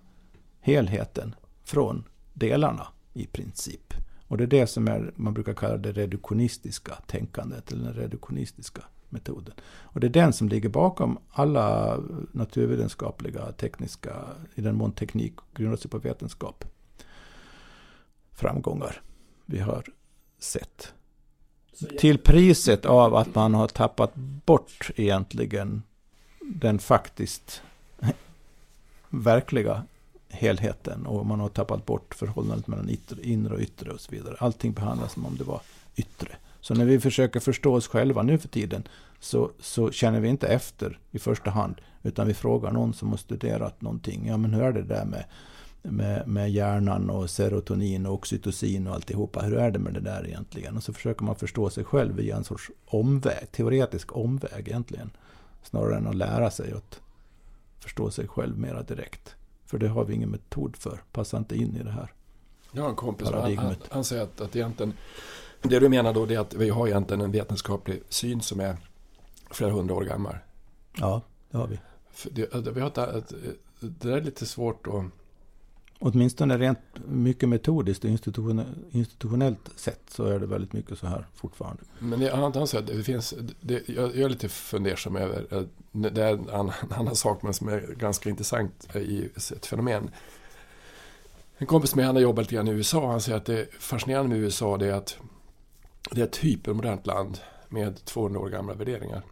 [0.61, 3.95] helheten från delarna i princip.
[4.27, 8.83] Och det är det som är, man brukar kalla det reduktionistiska tänkandet, eller den reduktionistiska
[9.11, 9.55] metoden.
[9.63, 11.99] Och det är den som ligger bakom alla
[12.33, 14.15] naturvetenskapliga, tekniska,
[14.55, 16.65] i den mån teknik grundar sig på vetenskap,
[18.33, 19.03] framgångar
[19.47, 19.85] vi har
[20.39, 20.93] sett.
[21.99, 25.83] Till priset av att man har tappat bort egentligen
[26.41, 27.63] den faktiskt
[29.09, 29.83] verkliga
[30.29, 31.07] helheten.
[31.07, 34.37] Och man har tappat bort förhållandet mellan inre och yttre och så vidare.
[34.39, 35.61] Allting behandlas som om det var
[35.97, 36.37] yttre.
[36.61, 38.89] Så när vi försöker förstå oss själva nu för tiden
[39.21, 41.75] så, så känner vi inte efter i första hand.
[42.03, 44.27] Utan vi frågar någon som har studerat någonting.
[44.27, 45.25] Ja men hur är det där med,
[45.83, 49.43] med, med hjärnan och serotonin och oxytocin och alltihopa.
[49.43, 50.77] Hur är det med det där egentligen?
[50.77, 55.11] Och så försöker man förstå sig själv via en sorts omväg, teoretisk omväg egentligen.
[55.63, 57.01] Snarare än att lära sig att
[57.79, 59.35] förstå sig själv mera direkt.
[59.67, 61.01] För det har vi ingen metod för.
[61.13, 62.13] Passar inte in i det här
[62.73, 64.93] Jag har en kompis han, han, han säger att, att egentligen
[65.63, 68.77] det du menar då är att vi har egentligen en vetenskaplig syn som är
[69.51, 70.37] flera hundra år gammal.
[70.97, 71.79] Ja, det har vi.
[72.31, 72.89] Det, vi har
[73.19, 73.33] ett,
[73.81, 75.05] det är lite svårt att...
[76.03, 78.11] Åtminstone rent mycket metodiskt och
[78.91, 81.83] institutionellt sett så är det väldigt mycket så här fortfarande.
[81.99, 86.33] Men han säger att det finns, det, jag, jag är lite fundersam över, det är
[86.33, 90.11] en annan, en annan sak men som är ganska intressant i ett fenomen.
[91.57, 93.11] En kompis med han har jobbat lite grann i USA.
[93.11, 95.19] Han säger att det fascinerande med USA det är att
[96.11, 97.39] det är ett hypermodernt land
[97.69, 99.23] med 200 år gamla värderingar.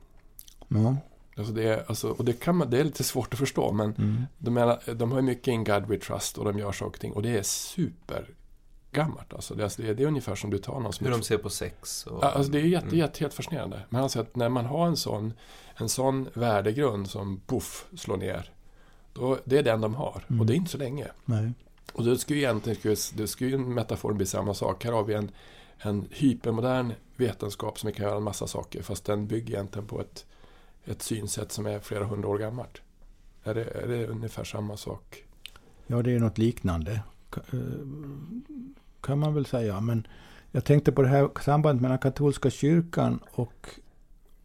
[0.68, 0.96] Ja.
[1.36, 3.94] Alltså det, är, alltså, och det, kan man, det är lite svårt att förstå men
[3.94, 4.22] mm.
[4.38, 7.12] de, menar, de har mycket in God we trust och de gör saker och ting
[7.12, 9.34] och det är supergammalt.
[9.34, 11.06] Alltså det, alltså det, det är ungefär som du tar någon som...
[11.06, 12.06] Hur de ser på sex?
[12.06, 12.98] Och, alltså det är jätte, mm.
[12.98, 13.80] jätte, helt fascinerande.
[13.88, 15.32] Men han säger att när man har en sån,
[15.74, 18.52] en sån värdegrund som poff slår ner.
[19.12, 20.40] Då, det är den de har mm.
[20.40, 21.06] och det är inte så länge.
[21.24, 21.52] Nej.
[21.92, 24.84] Och då skulle ju egentligen, det skulle ju metaforen bli samma sak.
[24.84, 25.30] Här har vi en,
[25.78, 30.26] en hypermodern vetenskap som kan göra en massa saker fast den bygger egentligen på ett,
[30.84, 32.82] ett synsätt som är flera hundra år gammalt.
[33.44, 35.24] Är det, är det ungefär samma sak?
[35.86, 37.00] Ja, det är något liknande
[37.36, 37.58] eh,
[39.00, 39.80] kan man väl säga.
[39.80, 40.06] Men
[40.50, 43.68] jag tänkte på det här sambandet mellan katolska kyrkan och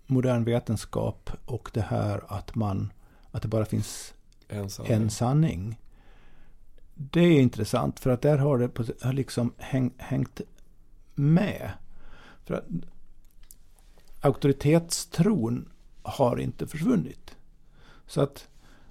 [0.06, 2.94] modern vetenskap och det här att man
[3.32, 4.14] att det bara finns
[4.48, 4.94] en sanning.
[4.94, 5.80] En sanning.
[6.94, 10.42] Det är intressant för att där har det liksom häng, hängt
[11.16, 11.72] med.
[12.45, 12.66] För att
[14.22, 15.70] auktoritetstron
[16.01, 17.36] har inte försvunnit.
[18.07, 18.47] Så att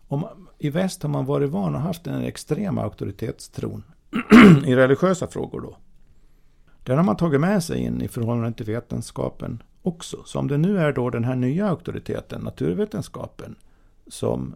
[0.09, 0.27] om,
[0.59, 3.85] i väst har man varit van att haft den extrema auktoritetstron
[4.67, 5.77] i religiösa frågor då.
[6.85, 10.23] Den har man tagit med sig in i förhållande till vetenskapen också.
[10.25, 13.57] Så om det nu är då den här nya auktoriteten, naturvetenskapen,
[14.07, 14.55] som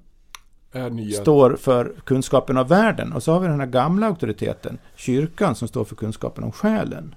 [1.13, 3.13] står för kunskapen av världen.
[3.13, 7.15] Och så har vi den här gamla auktoriteten, kyrkan, som står för kunskapen om själen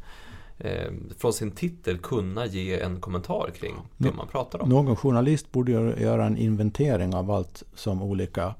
[0.59, 4.69] eh, från sin titel kunna ge en kommentar kring det man pratar om.
[4.69, 8.55] Någon journalist borde göra en inventering av allt som olika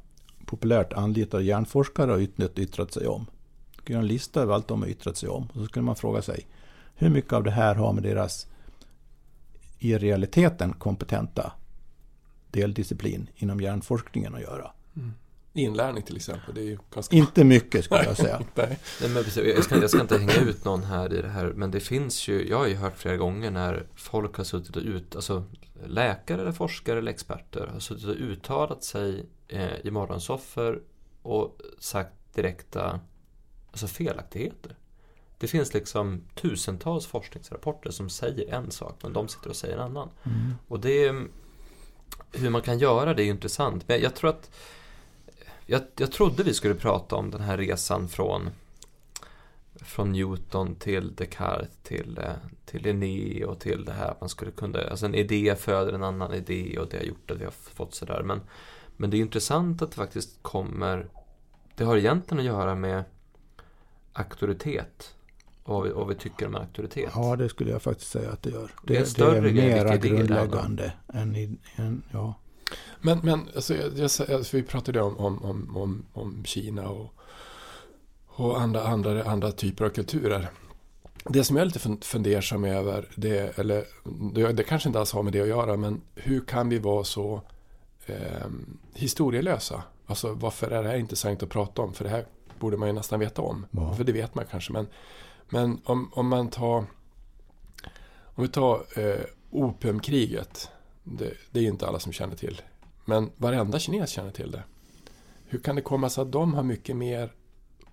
[0.47, 2.19] populärt anlitade hjärnforskare har
[2.59, 3.27] yttrat, sig om.
[3.87, 5.49] Göra en lista över allt de har yttrat sig om.
[5.53, 6.47] Och så skulle man fråga sig
[6.95, 8.47] hur mycket av det här har med deras
[9.79, 11.53] i realiteten kompetenta
[12.51, 14.71] deldisciplin inom hjärnforskningen att göra.
[15.59, 17.17] Inlärning till exempel, det är ju ganska...
[17.17, 18.41] Inte mycket skulle jag säga.
[18.55, 18.79] Nej.
[19.01, 21.53] Nej, men precis, jag, ska, jag ska inte hänga ut någon här i det här,
[21.57, 24.83] men det finns ju, jag har ju hört flera gånger när folk har suttit och
[24.83, 25.45] ut, alltså
[25.87, 30.81] läkare eller forskare eller experter har suttit och uttalat sig eh, i morgonsoffer
[31.23, 33.01] och sagt direkta
[33.71, 34.77] alltså felaktigheter.
[35.39, 39.81] Det finns liksom tusentals forskningsrapporter som säger en sak, men de sitter och säger en
[39.81, 40.11] annan.
[40.25, 40.55] Mm.
[40.69, 41.13] Och det
[42.33, 43.89] hur man kan göra det är intressant.
[43.89, 44.51] Men jag tror att
[45.71, 48.51] jag, jag trodde vi skulle prata om den här resan från
[49.81, 52.33] från Newton till Descartes till, eh,
[52.65, 56.03] till Linné och till det här att man skulle kunna, alltså en idé föder en
[56.03, 58.23] annan idé och det har gjort att vi har fått sådär.
[58.23, 58.41] Men,
[58.97, 61.07] men det är intressant att det faktiskt kommer,
[61.75, 63.05] det har egentligen att göra med
[64.13, 65.15] auktoritet
[65.63, 67.11] och vad vi, vad vi tycker om auktoritet.
[67.15, 68.71] Ja, det skulle jag faktiskt säga att det gör.
[68.83, 70.17] Det är Det, är mera det handlar om.
[70.17, 71.57] grundläggande än i...
[71.77, 72.35] Än, ja.
[73.01, 77.15] Men, men alltså, jag, jag, alltså, vi pratade om, om, om, om, om Kina och,
[78.27, 80.49] och andra, andra, andra typer av kulturer.
[81.25, 83.85] Det som jag är lite fun- fundersam över, det, eller
[84.33, 87.05] det, det kanske inte alls har med det att göra, men hur kan vi vara
[87.05, 87.43] så
[88.07, 88.47] eh,
[88.95, 89.83] historielösa?
[90.07, 91.95] Alltså varför är det här intressant att prata om?
[91.95, 92.25] För det här
[92.59, 93.67] borde man ju nästan veta om.
[93.71, 93.95] Ja.
[93.95, 94.87] För det vet man kanske, men,
[95.49, 96.85] men om, om man tar
[98.39, 100.71] om vi tar eh, opiumkriget,
[101.05, 102.63] det, det är ju inte alla som känner till.
[103.09, 104.63] Men varenda kines känner till det.
[105.47, 107.33] Hur kan det komma sig att de har mycket mer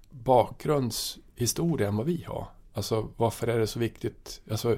[0.09, 2.47] bakgrundshistoria än vad vi har?
[2.73, 4.41] Alltså varför är det så viktigt?
[4.51, 4.77] Alltså,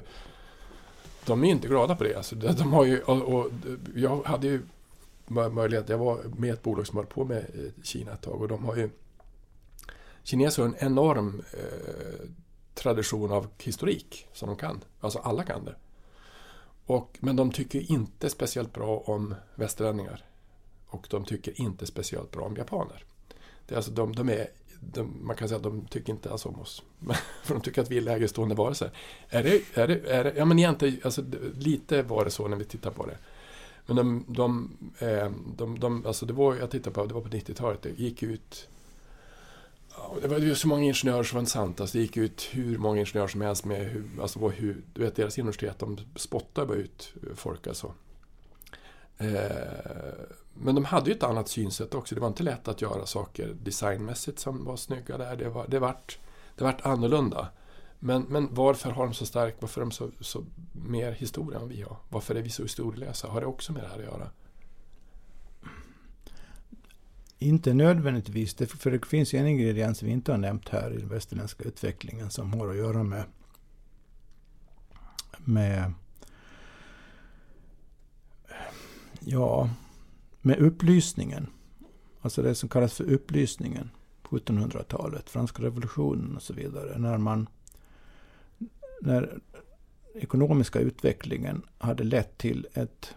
[1.26, 2.14] de är ju inte glada på det.
[2.14, 3.50] Alltså, de har ju, och, och,
[3.94, 4.62] jag hade ju
[5.26, 8.42] möjlighet, jag var med i ett bolag som höll på med eh, Kina ett tag
[8.42, 8.90] och de har ju
[10.22, 12.28] Kineser har en enorm eh,
[12.74, 14.84] tradition av historik som de kan.
[15.00, 15.74] Alltså alla kan det.
[16.88, 20.24] Och, men de tycker inte speciellt bra om västerlänningar.
[20.86, 23.04] Och de tycker inte speciellt bra om japaner.
[23.66, 24.46] Det är alltså de, de är,
[24.80, 26.82] de, man kan säga att de tycker inte alls om oss.
[27.42, 28.90] För de tycker att vi är lägre stående varelser.
[29.28, 31.24] Är det, är det, är det, ja men egentligen, alltså,
[31.54, 33.18] lite var det så när vi tittar på det.
[33.86, 37.28] Men de, de, eh, de, de alltså det var, jag tittade på, det var på
[37.28, 38.68] 90-talet, det gick ut
[40.22, 41.80] det var ju så många ingenjörer som var intressanta, sant.
[41.80, 45.00] Alltså det gick ut hur många ingenjörer som helst med hur, alltså vad- hur, du
[45.02, 47.92] vet deras universitet, de spottar bara ut folk alltså.
[49.18, 52.14] Eh, men de hade ju ett annat synsätt också.
[52.14, 55.36] Det var inte lätt att göra saker designmässigt som var snygga där.
[55.36, 56.18] Det, var, det, vart,
[56.56, 57.48] det vart annorlunda.
[57.98, 61.68] Men, men varför har de så stark, varför har de så, så mer historia än
[61.68, 61.96] vi har?
[62.08, 63.28] Varför är vi så historielösa?
[63.28, 64.30] Har det också med det här att göra?
[67.38, 71.08] Inte nödvändigtvis, för det finns ju en ingrediens vi inte har nämnt här i den
[71.08, 73.24] västerländska utvecklingen som har att göra med,
[75.38, 75.92] med
[79.20, 79.70] ja,
[80.40, 81.46] med upplysningen.
[82.20, 83.90] Alltså det som kallas för upplysningen
[84.22, 86.98] på 1700-talet, franska revolutionen och så vidare.
[86.98, 87.48] När man
[89.00, 89.40] när
[90.14, 93.14] ekonomiska utvecklingen hade lett till ett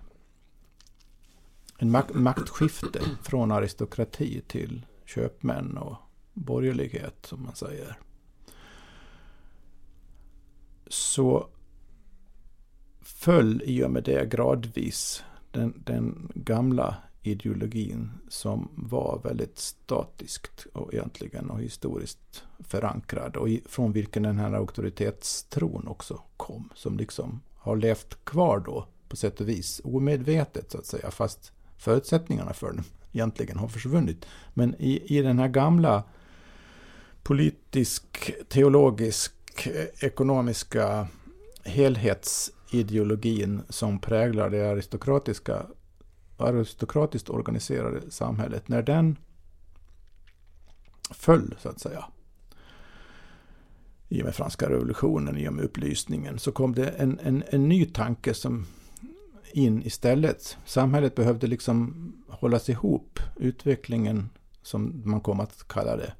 [1.82, 5.96] en mak maktskifte från aristokrati till köpmän och
[6.34, 8.00] borgerlighet, som man säger.
[10.88, 11.48] Så
[13.02, 20.94] föll i och med det gradvis den, den gamla ideologin som var väldigt statiskt och
[20.94, 27.76] egentligen och historiskt förankrad och från vilken den här auktoritetstron också kom som liksom har
[27.76, 32.84] levt kvar då på sätt och vis omedvetet så att säga fast förutsättningarna för den
[33.12, 34.26] egentligen har försvunnit.
[34.54, 36.04] Men i, i den här gamla
[37.24, 39.34] politisk, teologisk,
[39.68, 41.08] eh, ekonomiska
[41.64, 45.66] helhetsideologin som präglar det aristokratiska
[46.38, 49.18] aristokratiskt organiserade samhället, när den
[51.12, 52.06] föll så att säga,
[54.10, 57.70] i och med franska revolutionen, i och med upplysningen, så kom det en, en, en
[57.70, 58.66] ny tanke som
[59.54, 60.58] in istället.
[60.66, 63.20] Samhället behövde liksom hållas ihop.
[63.38, 64.30] Utvecklingen,
[64.62, 66.14] som man kom att kalla det,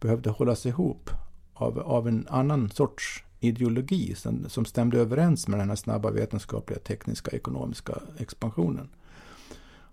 [0.00, 1.10] behövde hållas ihop
[1.54, 6.78] av, av en annan sorts ideologi som, som stämde överens med den här snabba vetenskapliga,
[6.78, 8.88] tekniska, ekonomiska expansionen.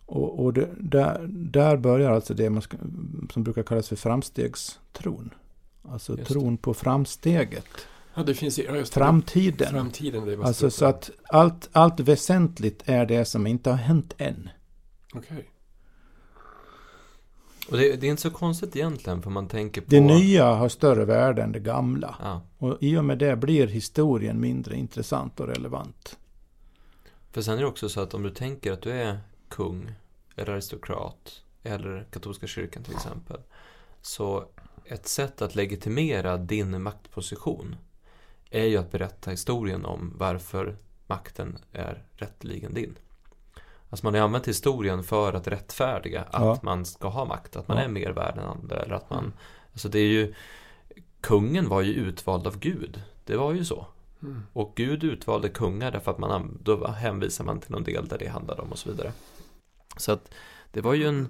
[0.05, 2.61] Och, och det, där, där börjar alltså det man
[3.33, 5.33] som brukar kallas för framstegstron.
[5.83, 7.67] Alltså tron på framsteget.
[8.15, 9.71] Ja, det finns just Framtiden.
[9.71, 14.49] Framtiden det alltså så att allt, allt väsentligt är det som inte har hänt än.
[15.13, 15.21] Okej.
[15.31, 15.43] Okay.
[17.69, 19.87] Och det, det, är inte så konstigt egentligen, för man tänker på...
[19.89, 22.15] Det nya har större värde än det gamla.
[22.21, 22.41] Ja.
[22.57, 26.17] Och i och med det blir historien mindre intressant och relevant.
[27.31, 29.91] För sen är det också så att om du tänker att du är kung,
[30.35, 33.37] eller aristokrat, eller katolska kyrkan till exempel.
[34.01, 34.45] Så
[34.85, 37.75] ett sätt att legitimera din maktposition
[38.55, 40.77] är ju att berätta historien om varför
[41.07, 42.97] makten är rättligen din.
[43.89, 46.59] Alltså man har använt historien för att rättfärdiga att ja.
[46.63, 47.83] man ska ha makt, att man ja.
[47.83, 48.75] är mer värd än andra.
[48.75, 49.33] Eller att man, mm.
[49.71, 50.33] alltså det är ju,
[51.21, 53.01] kungen var ju utvald av Gud.
[53.23, 53.87] Det var ju så.
[54.21, 54.43] Mm.
[54.53, 58.27] Och Gud utvalde kungar därför att man, då hänvisar man till någon del där det
[58.27, 59.11] handlade om och så vidare.
[59.97, 60.33] Så att
[60.71, 61.27] det var ju en,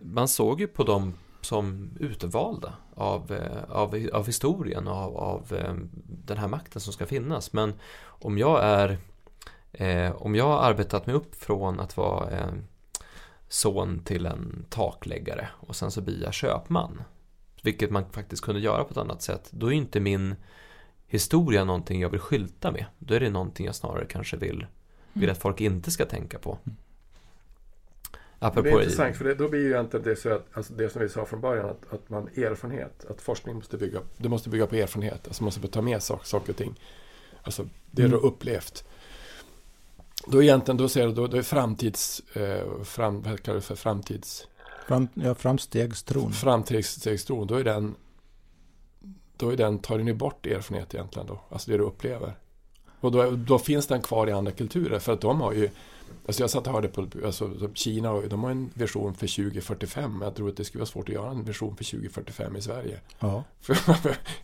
[0.00, 1.14] man såg ju på dem
[1.44, 5.74] som utvalda av, eh, av, av historien och av, av eh,
[6.06, 7.52] den här makten som ska finnas.
[7.52, 7.74] Men
[8.04, 8.98] om jag är
[9.72, 12.52] eh, om jag har arbetat mig upp från att vara eh,
[13.48, 17.02] son till en takläggare och sen så blir jag köpman,
[17.62, 20.36] vilket man faktiskt kunde göra på ett annat sätt, då är inte min
[21.06, 22.84] historia någonting jag vill skylta med.
[22.98, 24.66] Då är det någonting jag snarare kanske vill,
[25.12, 26.58] vill att folk inte ska tänka på.
[26.64, 26.76] Mm.
[28.44, 30.90] Apropå det är intressant, för det, då blir ju egentligen det, så att, alltså det
[30.90, 34.48] som vi sa från början, att, att man erfarenhet, att forskning måste bygga, det måste
[34.48, 36.80] bygga på erfarenhet, alltså man måste ta med saker, saker och ting.
[37.42, 38.10] Alltså det mm.
[38.10, 38.84] du har upplevt.
[40.26, 43.74] Då egentligen, då ser du, då, då är framtids, eh, fram, vad kallar du för
[43.74, 44.46] framtids...
[44.86, 46.32] Fram, ja, framstegstron.
[46.32, 47.94] Framstegstron, då är den,
[49.36, 52.34] då är den, tar den ju bort erfarenhet egentligen då, alltså det du upplever.
[53.00, 55.70] Och då, då finns den kvar i andra kulturer, för att de har ju
[56.26, 60.20] Alltså jag satt och hörde på alltså, Kina de har en version för 2045.
[60.22, 63.00] Jag tror att det skulle vara svårt att göra en version för 2045 i Sverige.
[63.18, 63.44] Ja.
[63.60, 63.78] För,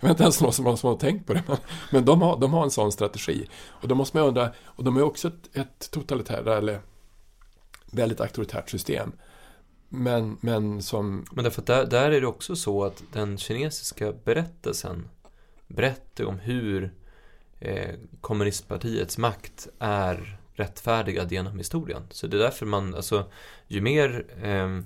[0.01, 1.43] jag vet inte ens någon som som har tänkt på det.
[1.47, 1.57] Men,
[1.93, 3.49] men de, har, de har en sån strategi.
[3.67, 6.81] Och då måste man undra, och de är också ett, ett totalitärt eller
[7.91, 9.13] väldigt auktoritärt system.
[9.89, 11.27] Men, men som...
[11.33, 15.09] Men därför att där, där är det också så att den kinesiska berättelsen
[15.67, 16.95] berättar om hur
[17.61, 22.03] eh, kommunistpartiets makt är rättfärdigad genom historien.
[22.11, 23.25] Så det är därför man, alltså,
[23.67, 24.81] ju mer eh,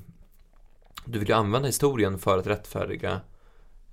[1.05, 3.21] du vill ju använda historien för att rättfärdiga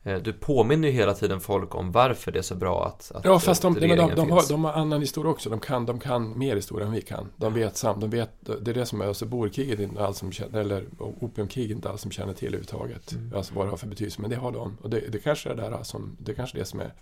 [0.03, 3.25] eh, du påminner ju hela tiden folk om varför det är så bra att, att
[3.25, 5.49] Ja, fast de, de, de, de, har, de har annan historia också.
[5.49, 7.29] De kan, de kan mer historia än vi kan.
[7.35, 10.31] De vet sam, de vet, det är det som är, alltså borkriget inte alls som
[10.31, 13.11] känner, eller opiumkriget inte alls som känner till överhuvudtaget.
[13.11, 13.33] Mm.
[13.35, 14.77] Alltså vad det har för betydelse, men det har de.
[14.81, 16.93] Och det, det kanske är det där som, det kanske är det som är,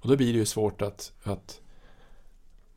[0.00, 1.60] och då blir det ju svårt att, att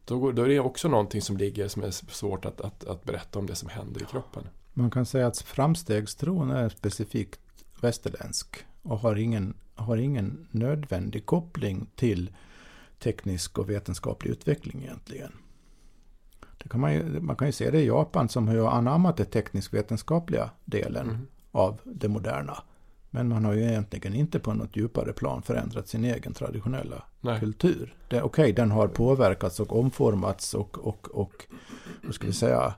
[0.05, 3.03] då, går, då är det också någonting som ligger som är svårt att, att, att
[3.03, 4.43] berätta om det som händer i kroppen.
[4.73, 7.39] Man kan säga att framstegstron är specifikt
[7.81, 12.31] västerländsk och har ingen, har ingen nödvändig koppling till
[12.99, 15.31] teknisk och vetenskaplig utveckling egentligen.
[16.63, 19.25] Det kan man, ju, man kan ju se det i Japan som har anammat den
[19.25, 21.27] teknisk-vetenskapliga delen mm.
[21.51, 22.63] av det moderna.
[23.13, 27.39] Men man har ju egentligen inte på något djupare plan förändrat sin egen traditionella Nej.
[27.39, 27.95] kultur.
[28.07, 31.45] Okej, okay, den har påverkats och omformats och, och, och
[32.03, 32.73] vad ska vi säga,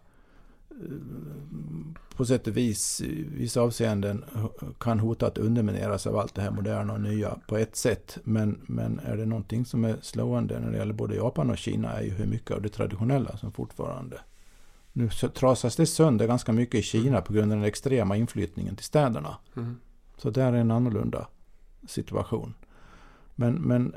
[2.15, 4.25] på sätt och vis i vissa avseenden
[4.79, 8.17] kan hota att undermineras av allt det här moderna och nya på ett sätt.
[8.23, 11.91] Men, men är det någonting som är slående när det gäller både Japan och Kina
[11.91, 14.19] är ju hur mycket av det traditionella som fortfarande
[14.93, 18.85] nu trasas det sönder ganska mycket i Kina på grund av den extrema inflyttningen till
[18.85, 19.37] städerna.
[19.55, 19.79] Mm.
[20.17, 21.27] Så där är en annorlunda
[21.87, 22.53] situation.
[23.35, 23.95] Men, men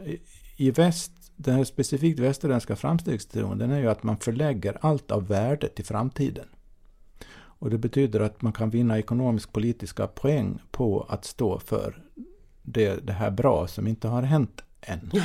[0.56, 5.26] i väst, den här specifikt västerländska framstegsteorin, den är ju att man förlägger allt av
[5.26, 6.46] värde till framtiden.
[7.58, 12.02] Och det betyder att man kan vinna ekonomisk politiska poäng på att stå för
[12.62, 15.11] det, det här bra som inte har hänt än.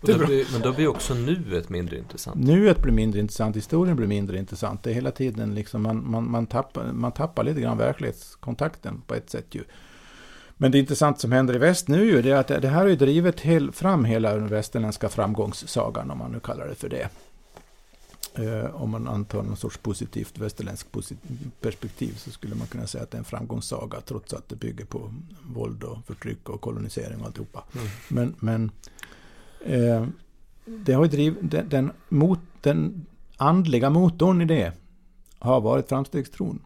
[0.00, 2.36] då blir, men då blir också nuet mindre intressant.
[2.36, 4.82] Nuet blir mindre intressant, historien blir mindre intressant.
[4.82, 9.14] Det är hela tiden liksom man, man, man, tappar, man tappar lite grann verklighetskontakten på
[9.14, 9.64] ett sätt ju.
[10.56, 13.40] Men det intressanta som händer i väst nu är att det här har ju drivit
[13.40, 17.08] hel, fram hela den västerländska framgångssagan, om man nu kallar det för det.
[18.34, 20.88] Eh, om man antar någon sorts positivt västerländskt
[21.60, 24.84] perspektiv så skulle man kunna säga att det är en framgångssaga trots att det bygger
[24.84, 27.64] på våld och förtryck och kolonisering och alltihopa.
[27.74, 27.88] Mm.
[28.08, 28.70] Men, men
[29.64, 30.06] eh,
[30.64, 33.06] det har drivit, den, den, mot, den
[33.36, 34.72] andliga motorn i det
[35.38, 36.64] har varit framstegstron.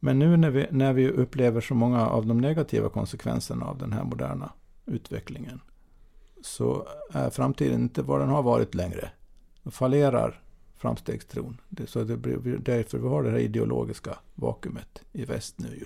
[0.00, 3.92] Men nu när vi, när vi upplever så många av de negativa konsekvenserna av den
[3.92, 4.52] här moderna
[4.86, 5.60] utvecklingen
[6.42, 9.10] så är framtiden inte vad den har varit längre.
[9.62, 10.42] Då fallerar
[10.80, 11.60] framstegstron.
[11.68, 15.84] Det, så det blir därför vi har det här ideologiska vakuumet i väst nu ju.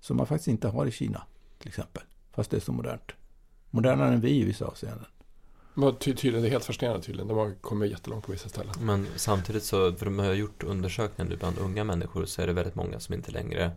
[0.00, 1.22] Som man faktiskt inte har i Kina
[1.58, 2.02] till exempel.
[2.32, 3.12] Fast det är så modernt.
[3.70, 5.06] Modernare än vi i vissa avseenden.
[5.74, 7.28] Men ty tydligen, det är helt fascinerande tydligen.
[7.28, 8.74] De har kommit jättelångt på vissa ställen.
[8.80, 12.52] Men samtidigt så, för de har gjort undersökningar nu bland unga människor så är det
[12.52, 13.70] väldigt många som inte längre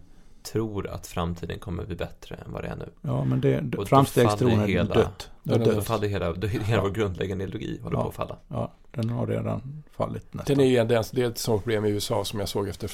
[0.44, 2.90] tror att framtiden kommer bli bättre än vad det är nu.
[3.02, 5.30] Ja, men det, framstegstron är hela, dött.
[5.44, 5.76] Det är dött.
[5.76, 8.38] Då faller hela, då, hela vår grundläggande ideologi håller ja, på att falla.
[8.48, 10.58] Ja, den har redan fallit nästan.
[10.58, 12.92] Den är, det är ett sådant problem i USA som jag såg efter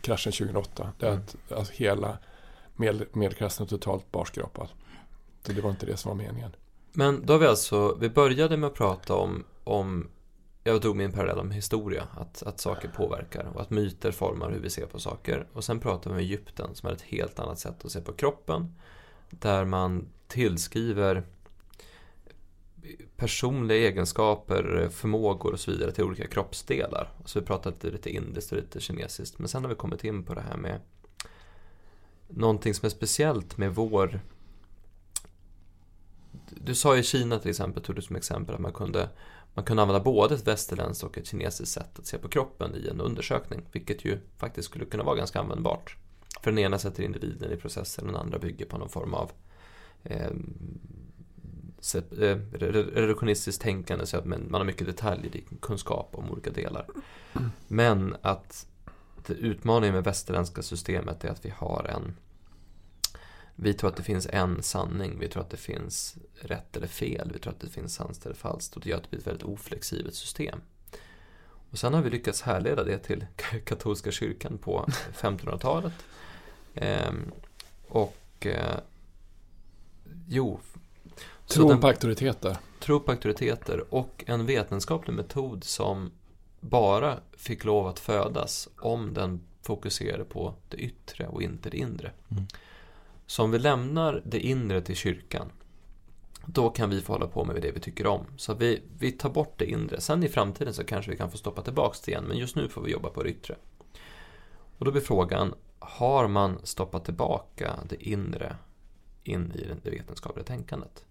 [0.00, 0.92] kraschen 2008.
[0.98, 1.22] Det är mm.
[1.22, 2.18] att alltså, hela
[2.76, 4.68] med, medelklassen är totalt barskrapad.
[5.46, 6.50] Så det var inte det som var meningen.
[6.92, 10.08] Men då har vi alltså, vi började med att prata om, om
[10.64, 14.60] jag drog min parallell om historia, att, att saker påverkar och att myter formar hur
[14.60, 15.46] vi ser på saker.
[15.52, 18.12] Och sen pratade vi om Egypten som är ett helt annat sätt att se på
[18.12, 18.74] kroppen.
[19.30, 21.22] Där man tillskriver
[23.16, 27.12] personliga egenskaper, förmågor och så vidare till olika kroppsdelar.
[27.24, 29.38] Så vi pratade lite, lite indiskt och lite kinesiskt.
[29.38, 30.80] Men sen har vi kommit in på det här med
[32.28, 34.20] någonting som är speciellt med vår
[36.50, 39.08] du sa i Kina till exempel, tog du som exempel att man kunde,
[39.54, 42.88] man kunde använda både ett västerländskt och ett kinesiskt sätt att se på kroppen i
[42.88, 45.96] en undersökning, vilket ju faktiskt skulle kunna vara ganska användbart.
[46.42, 49.30] För den ena sätter individen i processen, den andra bygger på någon form av
[50.04, 50.26] eh,
[52.20, 56.86] eh reduktionistiskt tänkande, så att man har mycket detaljer, kunskap om olika delar.
[57.68, 58.66] Men att
[59.28, 62.16] utmaningen med västerländska systemet är att vi har en
[63.62, 67.30] vi tror att det finns en sanning, vi tror att det finns rätt eller fel,
[67.32, 69.26] vi tror att det finns sant eller falskt och det gör att det blir ett
[69.26, 70.60] väldigt oflexibelt system.
[71.70, 73.26] Och sen har vi lyckats härleda det till
[73.64, 75.92] katolska kyrkan på 1500-talet.
[76.74, 77.32] Ehm,
[77.88, 78.78] och eh,
[80.28, 80.60] jo.
[81.46, 82.56] Tro på auktoriteter.
[82.80, 86.10] Tro på auktoriteter och en vetenskaplig metod som
[86.60, 92.12] bara fick lov att födas om den fokuserade på det yttre och inte det inre.
[92.30, 92.46] Mm.
[93.30, 95.52] Så om vi lämnar det inre till kyrkan,
[96.46, 98.26] då kan vi få hålla på med det vi tycker om.
[98.36, 100.00] Så vi, vi tar bort det inre.
[100.00, 102.68] Sen i framtiden så kanske vi kan få stoppa tillbaka det igen, men just nu
[102.68, 103.56] får vi jobba på det yttre.
[104.78, 108.56] Och då blir frågan, har man stoppat tillbaka det inre
[109.24, 111.04] in i det vetenskapliga tänkandet?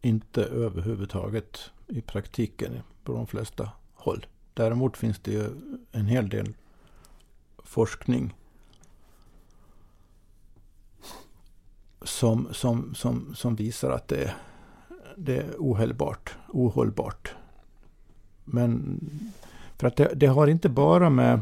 [0.00, 4.26] Inte överhuvudtaget i praktiken på de flesta håll.
[4.54, 5.44] Däremot finns det ju
[5.92, 6.54] en hel del
[7.64, 8.34] forskning
[12.04, 14.34] som, som, som, som visar att det,
[15.16, 16.34] det är ohållbart.
[16.48, 17.34] ohållbart.
[18.44, 19.00] Men
[19.76, 21.40] för att det, det har inte bara med...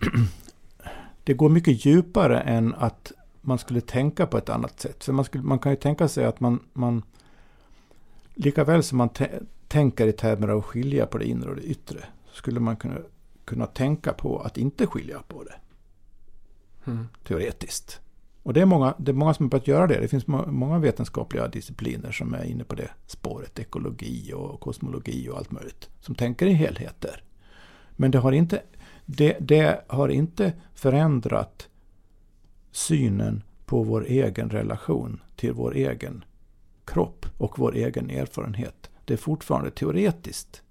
[1.24, 5.02] det går mycket djupare än att man skulle tänka på ett annat sätt.
[5.02, 7.02] Så man, skulle, man kan ju tänka sig att man, man
[8.34, 9.10] lika väl som man
[9.68, 11.98] tänker i termer av att skilja på det inre och det yttre,
[12.30, 12.98] så skulle man kunna,
[13.44, 15.54] kunna tänka på att inte skilja på det.
[16.84, 17.08] Mm.
[17.24, 18.00] Teoretiskt.
[18.44, 20.00] Och det är, många, det är många som har börjat göra det.
[20.00, 23.58] Det finns många vetenskapliga discipliner som är inne på det spåret.
[23.58, 25.90] Ekologi och kosmologi och allt möjligt.
[26.00, 27.22] Som tänker i helheter.
[27.96, 28.62] Men det har inte,
[29.06, 31.68] det, det har inte förändrat
[32.72, 36.24] synen på vår egen relation till vår egen
[36.84, 38.90] kropp och vår egen erfarenhet.
[39.04, 40.62] Det är fortfarande teoretiskt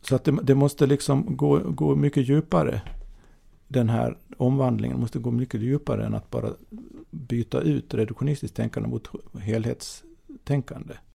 [0.00, 2.82] Så att det, det måste liksom gå, gå mycket djupare.
[3.68, 6.50] Den här omvandlingen måste gå mycket djupare än att bara
[7.10, 9.08] byta ut reduktionistiskt tänkande mot
[9.40, 10.94] helhetstänkande.